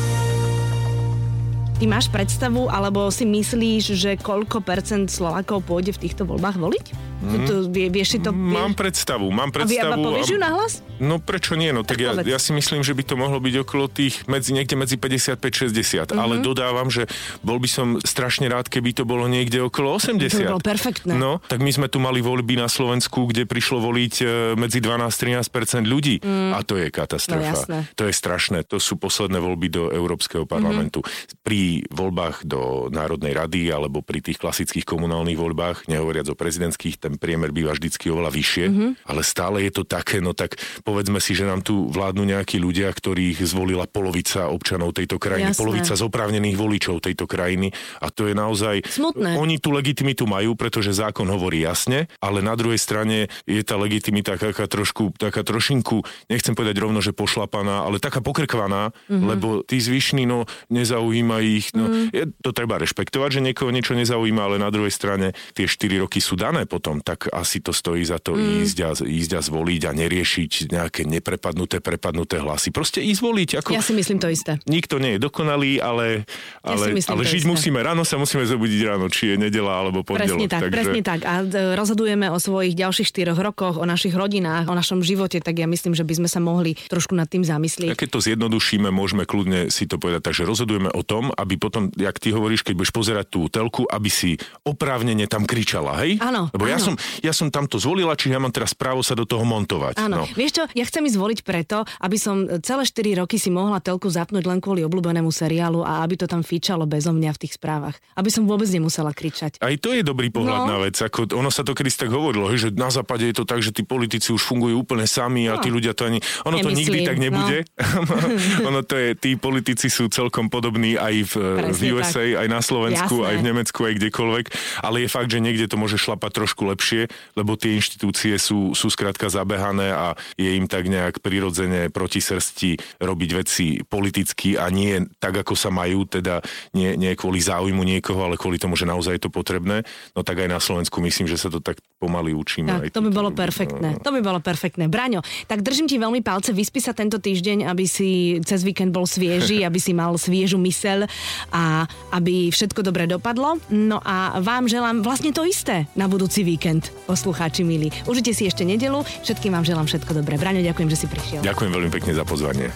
Ty 1.81 1.89
máš 1.89 2.13
predstavu, 2.13 2.69
alebo 2.69 3.09
si 3.09 3.25
myslíš, 3.25 3.97
že 3.97 4.21
koľko 4.21 4.61
percent 4.61 5.09
Slovákov 5.09 5.65
pôjde 5.65 5.97
v 5.97 6.05
týchto 6.05 6.29
voľbách 6.29 6.61
voliť? 6.61 6.87
Mm. 7.21 7.45
Tu, 7.45 7.55
vie, 7.69 7.87
vieš 7.93 8.17
si 8.17 8.19
to... 8.21 8.33
Mám 8.33 8.73
predstavu, 8.73 9.29
mám 9.29 9.53
predstavu. 9.53 9.93
A 9.93 9.97
povieš 9.97 10.29
ju 10.33 10.39
nahlas? 10.41 10.73
No 11.01 11.21
prečo 11.21 11.53
nie? 11.57 11.69
No 11.73 11.85
tak, 11.85 12.01
tak 12.01 12.25
ja, 12.25 12.37
ja 12.37 12.39
si 12.41 12.57
myslím, 12.57 12.81
že 12.81 12.97
by 12.97 13.03
to 13.05 13.15
mohlo 13.17 13.41
byť 13.41 13.55
okolo 13.65 13.93
tých 13.93 14.25
medzi, 14.25 14.57
niekde 14.57 14.77
medzi 14.77 14.97
55-60, 14.97 15.37
mm-hmm. 15.37 16.17
ale 16.17 16.41
dodávam, 16.41 16.89
že 16.89 17.09
bol 17.45 17.61
by 17.61 17.69
som 17.69 17.87
strašne 18.01 18.49
rád, 18.49 18.73
keby 18.73 18.97
to 18.97 19.05
bolo 19.05 19.29
niekde 19.29 19.61
okolo 19.61 20.01
80. 20.01 20.33
To 20.33 20.37
by 20.37 20.53
bolo 20.57 20.65
perfektné. 20.65 21.13
No, 21.17 21.45
tak 21.45 21.61
my 21.61 21.73
sme 21.73 21.93
tu 21.93 22.01
mali 22.01 22.25
voľby 22.25 22.57
na 22.57 22.73
Slovensku, 22.73 23.29
kde 23.29 23.45
prišlo 23.45 23.85
voliť 23.85 24.15
e, 24.21 24.25
medzi 24.57 24.81
12-13% 24.81 25.85
ľudí 25.85 26.25
mm. 26.25 26.57
a 26.57 26.61
to 26.65 26.81
je 26.81 26.89
katastrofa. 26.89 27.69
No, 27.69 27.85
to 27.97 28.09
je 28.09 28.13
strašné. 28.17 28.65
To 28.69 28.81
sú 28.81 28.97
posledné 28.97 29.41
voľby 29.41 29.69
do 29.69 29.93
Európskeho 29.93 30.49
parlamentu. 30.49 31.05
Mm-hmm. 31.05 31.45
Pri 31.45 31.61
voľbách 31.91 32.43
do 32.47 32.91
Národnej 32.91 33.37
rady 33.37 33.71
alebo 33.71 34.03
pri 34.03 34.19
tých 34.25 34.41
klasických 34.41 34.83
komunálnych 34.83 35.39
voľbách, 35.39 35.87
nehovoriac 35.87 36.27
o 36.33 36.39
prezidentských, 36.39 36.99
ten 36.99 37.15
priemer 37.17 37.55
býva 37.55 37.77
vždycky 37.77 38.11
oveľa 38.11 38.31
vyššie, 38.35 38.65
mm-hmm. 38.67 38.91
ale 39.07 39.21
stále 39.23 39.63
je 39.67 39.73
to 39.73 39.83
také, 39.87 40.19
no 40.19 40.35
tak 40.35 40.59
povedzme 40.83 41.23
si, 41.23 41.37
že 41.37 41.47
nám 41.47 41.63
tu 41.63 41.87
vládnu 41.93 42.27
nejakí 42.27 42.59
ľudia, 42.59 42.91
ktorých 42.91 43.45
zvolila 43.47 43.87
polovica 43.87 44.49
občanov 44.51 44.97
tejto 44.97 45.21
krajiny, 45.21 45.53
Jasné. 45.53 45.61
polovica 45.61 45.93
zoprávnených 45.95 46.57
voličov 46.57 47.05
tejto 47.05 47.29
krajiny 47.29 47.71
a 48.01 48.09
to 48.09 48.27
je 48.27 48.35
naozaj... 48.35 48.83
Smutné. 48.89 49.37
Oni 49.37 49.61
tú 49.61 49.71
legitimitu 49.77 50.25
majú, 50.25 50.57
pretože 50.57 50.97
zákon 50.97 51.29
hovorí 51.29 51.63
jasne, 51.63 52.09
ale 52.19 52.41
na 52.41 52.57
druhej 52.57 52.81
strane 52.81 53.29
je 53.45 53.63
tá 53.63 53.77
legitimita 53.77 54.41
taká 54.41 54.65
trošku, 54.65 55.13
taká 55.21 55.45
trošinku, 55.45 56.03
nechcem 56.33 56.57
povedať 56.57 56.77
rovno, 56.81 57.05
že 57.05 57.13
pošlapaná, 57.13 57.85
ale 57.85 58.01
taká 58.01 58.25
pokrkvaná, 58.25 58.97
mm-hmm. 59.11 59.27
lebo 59.29 59.49
tí 59.67 59.77
zvyšní, 59.77 60.25
no, 60.25 60.49
nezaujíma 60.73 61.43
ich, 61.45 61.60
no, 61.77 61.85
mm. 61.89 62.09
je, 62.11 62.25
to 62.41 62.51
treba 62.51 62.81
rešpektovať, 62.81 63.39
že 63.39 63.41
niekoho 63.45 63.71
niečo 63.71 63.93
nezaujíma, 63.93 64.43
ale 64.51 64.57
na 64.57 64.73
druhej 64.73 64.93
strane 64.93 65.37
tie 65.53 65.69
4 65.69 66.03
roky 66.05 66.19
sú 66.19 66.35
dané 66.35 66.65
potom, 66.65 67.01
tak 67.05 67.29
asi 67.31 67.61
to 67.61 67.71
stojí 67.71 68.03
za 68.05 68.19
to 68.19 68.37
mm. 68.37 68.65
ísť, 68.65 68.79
a, 68.85 68.91
ísť 68.97 69.31
a 69.37 69.41
zvoliť 69.41 69.83
a 69.89 69.93
neriešiť 69.95 70.73
nejaké 70.73 71.03
neprepadnuté, 71.05 71.83
prepadnuté 71.83 72.41
hlasy. 72.41 72.73
Proste 72.73 73.05
ísť 73.05 73.21
voliť. 73.21 73.49
Ako... 73.61 73.69
Ja 73.75 73.85
si 73.85 73.93
myslím 73.93 74.19
to 74.19 74.29
isté. 74.31 74.57
Nikto 74.65 74.97
nie 75.03 75.17
je 75.17 75.21
dokonalý, 75.21 75.83
ale, 75.83 76.25
ale, 76.65 76.85
ja 76.97 77.13
ale 77.13 77.23
žiť 77.27 77.45
isté. 77.45 77.51
musíme. 77.51 77.79
Ráno 77.81 78.07
sa 78.07 78.17
musíme 78.17 78.45
zobudiť 78.47 78.81
ráno, 78.87 79.13
či 79.13 79.35
je 79.35 79.37
nedela 79.37 79.81
alebo 79.81 80.05
pondelok. 80.07 80.37
Presne 80.37 80.47
tak, 80.47 80.63
takže... 80.69 80.75
presne 80.77 81.01
tak. 81.03 81.21
A 81.27 81.35
rozhodujeme 81.77 82.31
o 82.31 82.39
svojich 82.39 82.75
ďalších 82.77 83.09
štyroch 83.11 83.39
rokoch, 83.41 83.77
o 83.81 83.87
našich 83.89 84.15
rodinách, 84.15 84.69
o 84.71 84.75
našom 84.77 85.03
živote, 85.03 85.43
tak 85.43 85.59
ja 85.59 85.67
myslím, 85.67 85.97
že 85.97 86.05
by 86.07 86.15
sme 86.23 86.29
sa 86.29 86.39
mohli 86.39 86.79
trošku 86.89 87.17
nad 87.17 87.27
tým 87.27 87.43
zamyslieť. 87.43 87.91
A 87.93 87.99
keď 87.99 88.11
to 88.15 88.21
zjednodušíme, 88.23 88.89
môžeme 88.93 89.25
kľudne 89.27 89.73
si 89.73 89.89
to 89.91 89.99
povedať. 89.99 90.31
Takže 90.31 90.47
rozhodujeme 90.47 90.91
o 90.93 91.03
tom, 91.03 91.35
aby 91.35 91.50
potom, 91.57 91.89
jak 91.95 92.19
ty 92.19 92.35
hovoríš, 92.35 92.63
keď 92.67 92.75
budeš 92.77 92.93
pozerať 92.95 93.27
tú 93.31 93.47
telku, 93.49 93.87
aby 93.89 94.11
si 94.13 94.37
oprávnene 94.63 95.27
tam 95.27 95.49
kričala, 95.49 96.03
hej? 96.05 96.21
Áno. 96.21 96.51
Lebo 96.53 96.69
áno. 96.69 96.73
ja 96.75 96.79
som, 96.79 96.95
ja 97.25 97.33
som 97.33 97.49
tamto 97.49 97.81
zvolila, 97.81 98.15
čiže 98.15 98.37
ja 98.37 98.41
mám 98.43 98.53
teraz 98.53 98.77
právo 98.77 99.01
sa 99.01 99.17
do 99.17 99.25
toho 99.25 99.43
montovať. 99.43 99.99
Áno. 100.03 100.23
No. 100.23 100.25
Vieš 100.37 100.53
čo, 100.61 100.65
ja 100.77 100.85
chcem 100.85 101.07
ísť 101.07 101.17
zvoliť 101.17 101.41
preto, 101.47 101.87
aby 102.03 102.17
som 102.21 102.45
celé 102.61 102.83
4 102.85 103.23
roky 103.25 103.41
si 103.41 103.49
mohla 103.49 103.81
telku 103.81 104.11
zapnúť 104.11 104.45
len 104.45 104.59
kvôli 104.61 104.85
obľúbenému 104.85 105.33
seriálu 105.33 105.81
a 105.87 106.05
aby 106.05 106.21
to 106.21 106.27
tam 106.29 106.45
fičalo 106.45 106.85
bezo 106.85 107.15
mňa 107.15 107.33
v 107.35 107.41
tých 107.47 107.57
správach. 107.57 107.97
Aby 108.19 108.29
som 108.29 108.45
vôbec 108.45 108.69
nemusela 108.69 109.15
kričať. 109.15 109.63
Aj 109.63 109.75
to 109.79 109.95
je 109.95 110.03
dobrý 110.05 110.29
pohľad 110.29 110.61
no. 110.67 110.71
na 110.71 110.77
vec. 110.83 110.99
Ako 110.99 111.31
ono 111.33 111.49
sa 111.49 111.65
to 111.65 111.73
kedy 111.73 111.89
tak 111.95 112.11
hovorilo, 112.13 112.51
že 112.55 112.75
na 112.75 112.93
západe 112.93 113.25
je 113.29 113.37
to 113.37 113.45
tak, 113.47 113.65
že 113.65 113.73
tí 113.73 113.87
politici 113.87 114.35
už 114.35 114.43
fungujú 114.43 114.83
úplne 114.83 115.07
sami 115.09 115.47
a 115.47 115.57
no. 115.57 115.63
tí 115.63 115.73
ľudia 115.73 115.95
to 115.97 116.09
ani... 116.09 116.19
Ono 116.45 116.57
Nemyslím, 116.59 116.75
to 116.75 116.79
nikdy 116.79 116.99
tak 117.07 117.19
nebude. 117.21 117.59
No. 117.65 118.69
ono 118.71 118.81
to 118.85 118.95
je, 118.97 119.09
tí 119.17 119.31
politici 119.37 119.87
sú 119.93 120.11
celkom 120.11 120.49
podobní 120.49 120.99
aj 120.99 121.15
v, 121.25 121.30
v 121.37 121.81
USA, 121.95 122.25
tak. 122.25 122.41
aj 122.47 122.49
na 122.49 122.61
Slovensku, 122.63 123.23
Jasné. 123.23 123.29
aj 123.29 123.37
v 123.37 123.47
Nemecku, 123.47 123.81
aj 123.85 123.95
kdekoľvek. 124.01 124.47
Ale 124.81 124.97
je 125.05 125.09
fakt, 125.13 125.31
že 125.31 125.43
niekde 125.43 125.67
to 125.67 125.77
môže 125.77 126.01
šlapať 126.01 126.31
trošku 126.33 126.67
lepšie, 126.67 127.11
lebo 127.35 127.59
tie 127.59 127.77
inštitúcie 127.77 128.39
sú, 128.41 128.73
sú 128.73 128.89
skrátka 128.89 129.29
zabehané 129.29 129.93
a 129.93 130.07
je 130.39 130.55
im 130.57 130.67
tak 130.71 130.87
nejak 130.87 131.21
prirodzene 131.21 131.91
proti 131.91 132.23
srsti 132.23 133.03
robiť 133.03 133.31
veci 133.37 133.67
politicky 133.85 134.55
a 134.55 134.71
nie 134.71 135.03
tak, 135.19 135.43
ako 135.43 135.59
sa 135.59 135.69
majú, 135.75 136.07
teda 136.07 136.41
nie, 136.73 136.95
nie 136.95 137.13
kvôli 137.19 137.43
záujmu 137.43 137.83
niekoho, 137.83 138.25
ale 138.25 138.39
kvôli 138.39 138.57
tomu, 138.57 138.79
že 138.79 138.89
naozaj 138.89 139.19
je 139.19 139.23
to 139.27 139.31
potrebné. 139.33 139.83
No 140.15 140.23
tak 140.23 140.41
aj 140.41 140.49
na 140.49 140.61
Slovensku 140.63 141.03
myslím, 141.03 141.27
že 141.27 141.37
sa 141.37 141.51
to 141.51 141.59
tak 141.59 141.83
pomaly 142.01 142.33
učíme. 142.33 142.73
Tak, 142.73 142.97
to 142.97 143.05
by 143.05 143.11
bolo 143.13 143.31
perfektné. 143.31 143.89
No. 143.95 144.01
To 144.01 144.11
by 144.17 144.21
bolo 144.25 144.41
perfektné. 144.41 144.89
Braňo, 144.89 145.21
tak 145.45 145.61
držím 145.61 145.85
ti 145.85 146.01
veľmi 146.01 146.25
palce, 146.25 146.57
vyspí 146.57 146.81
sa 146.81 146.97
tento 146.97 147.21
týždeň, 147.21 147.69
aby 147.69 147.85
si 147.85 148.41
cez 148.41 148.65
víkend 148.65 148.97
bol 148.97 149.05
svieži, 149.05 149.61
aby 149.69 149.77
si 149.77 149.93
mal 149.93 150.17
sviežu 150.17 150.57
mysel 150.65 151.05
a 151.53 151.85
aby 152.17 152.49
všetko 152.49 152.81
dobre 152.81 153.05
dopadlo. 153.05 153.61
No 153.69 154.01
a 154.01 154.41
vám 154.41 154.65
želám 154.65 155.05
vlastne 155.05 155.37
to 155.37 155.45
isté 155.45 155.85
na 155.93 156.09
budúci 156.09 156.41
víkend, 156.41 156.89
poslucháči 157.05 157.69
milí. 157.69 157.93
Užite 158.09 158.33
si 158.33 158.49
ešte 158.49 158.65
nedelu, 158.65 159.05
všetkým 159.21 159.53
vám 159.53 159.69
želám 159.69 159.85
všetko 159.85 160.17
dobré. 160.17 160.41
Braňo, 160.41 160.65
ďakujem, 160.65 160.89
že 160.89 160.99
si 161.05 161.07
prišiel. 161.07 161.41
Ďakujem 161.45 161.71
veľmi 161.71 161.91
pekne 161.93 162.17
za 162.17 162.25
pozvanie. 162.25 162.73